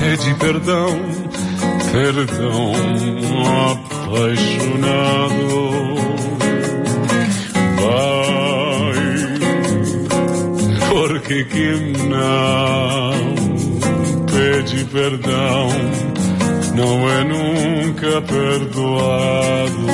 pede 0.00 0.34
perdão, 0.36 1.21
perdão, 1.92 2.72
apaixonado. 3.70 5.42
Vai, 7.82 8.96
porque 10.88 11.44
que 11.44 11.70
não 12.08 13.12
pede 14.26 14.84
perdão, 14.86 15.68
não 16.74 17.10
é 17.10 17.24
nunca 17.24 18.22
perdoado. 18.22 19.86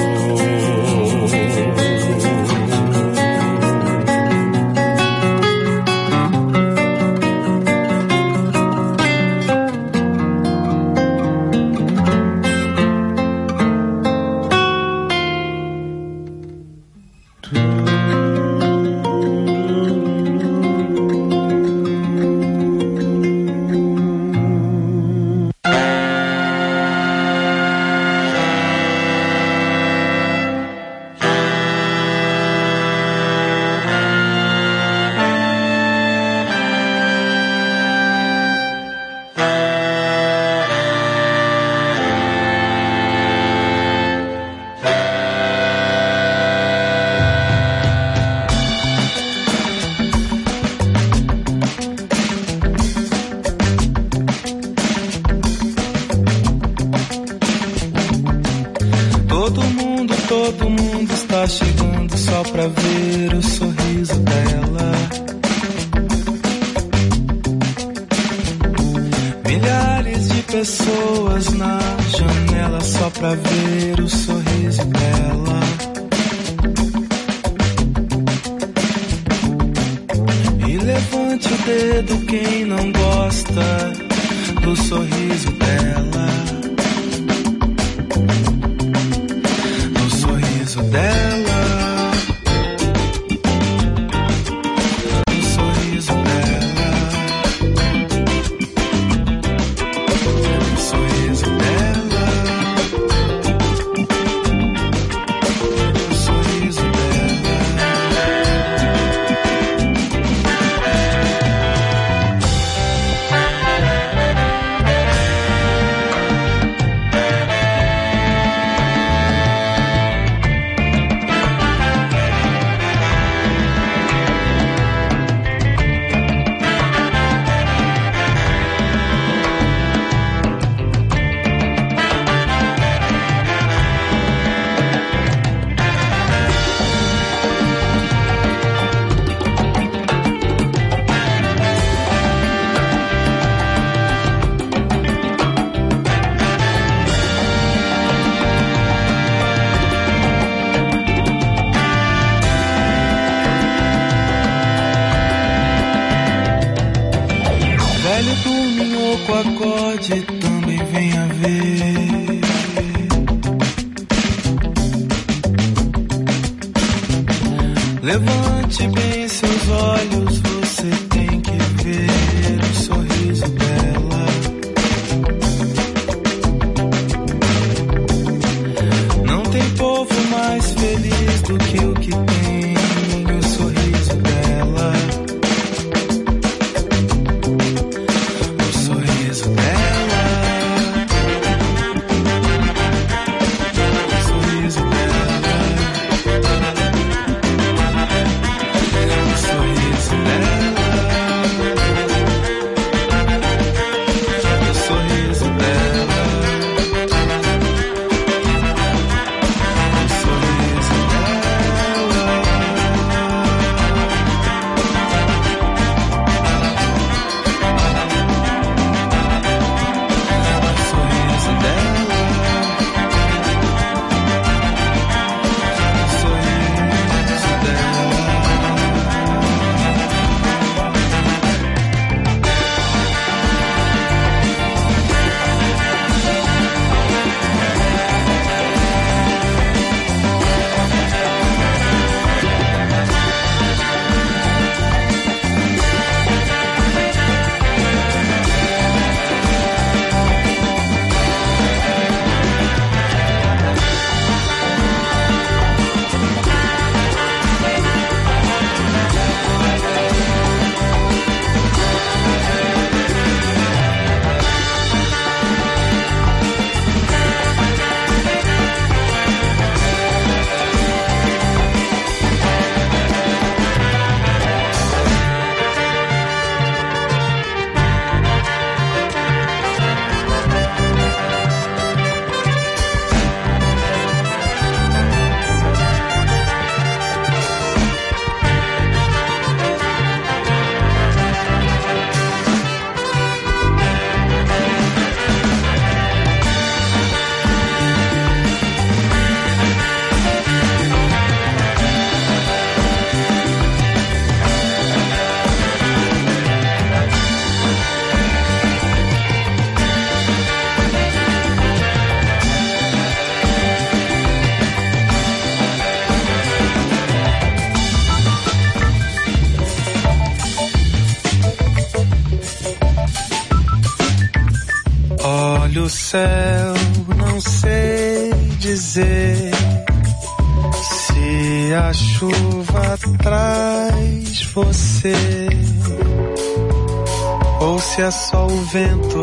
Vento 338.73 339.21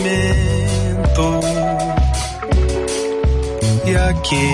e 3.85 3.95
aqui 3.95 4.49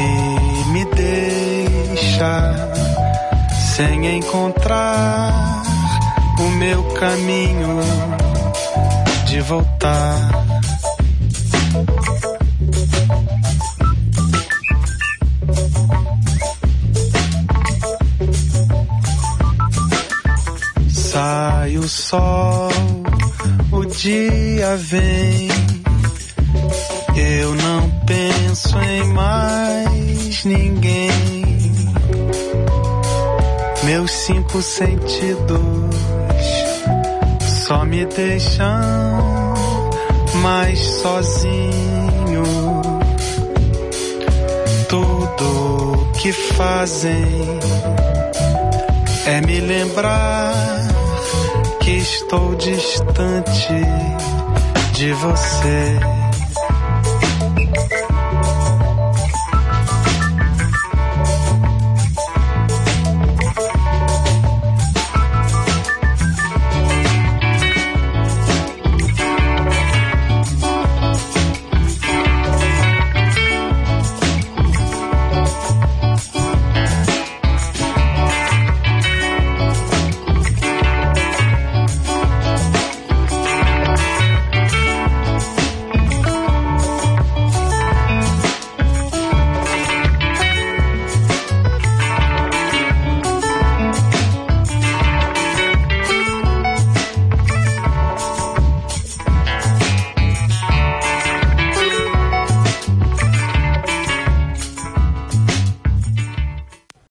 me 0.71 0.85
deixa 0.85 2.55
sem 3.75 4.17
encontrar 4.17 5.63
o 6.39 6.49
meu 6.51 6.83
caminho 6.93 7.79
de 9.25 9.41
voltar. 9.41 10.58
Sol, 21.89 22.69
o 23.71 23.83
dia 23.83 24.77
vem. 24.77 25.49
Eu 27.15 27.55
não 27.55 27.89
penso 28.05 28.79
em 28.79 29.05
mais 29.11 30.45
ninguém. 30.45 31.09
Meus 33.85 34.11
cinco 34.11 34.61
sentidos 34.61 35.95
só 37.65 37.83
me 37.85 38.05
deixam 38.05 39.55
mais 40.43 40.79
sozinho. 41.01 42.43
Tudo 44.87 46.11
que 46.21 46.31
fazem 46.31 47.59
é 49.25 49.41
me 49.41 49.59
lembrar 49.59 50.88
estou 52.29 52.53
distante 52.53 53.73
de 54.93 55.11
você. 55.13 56.28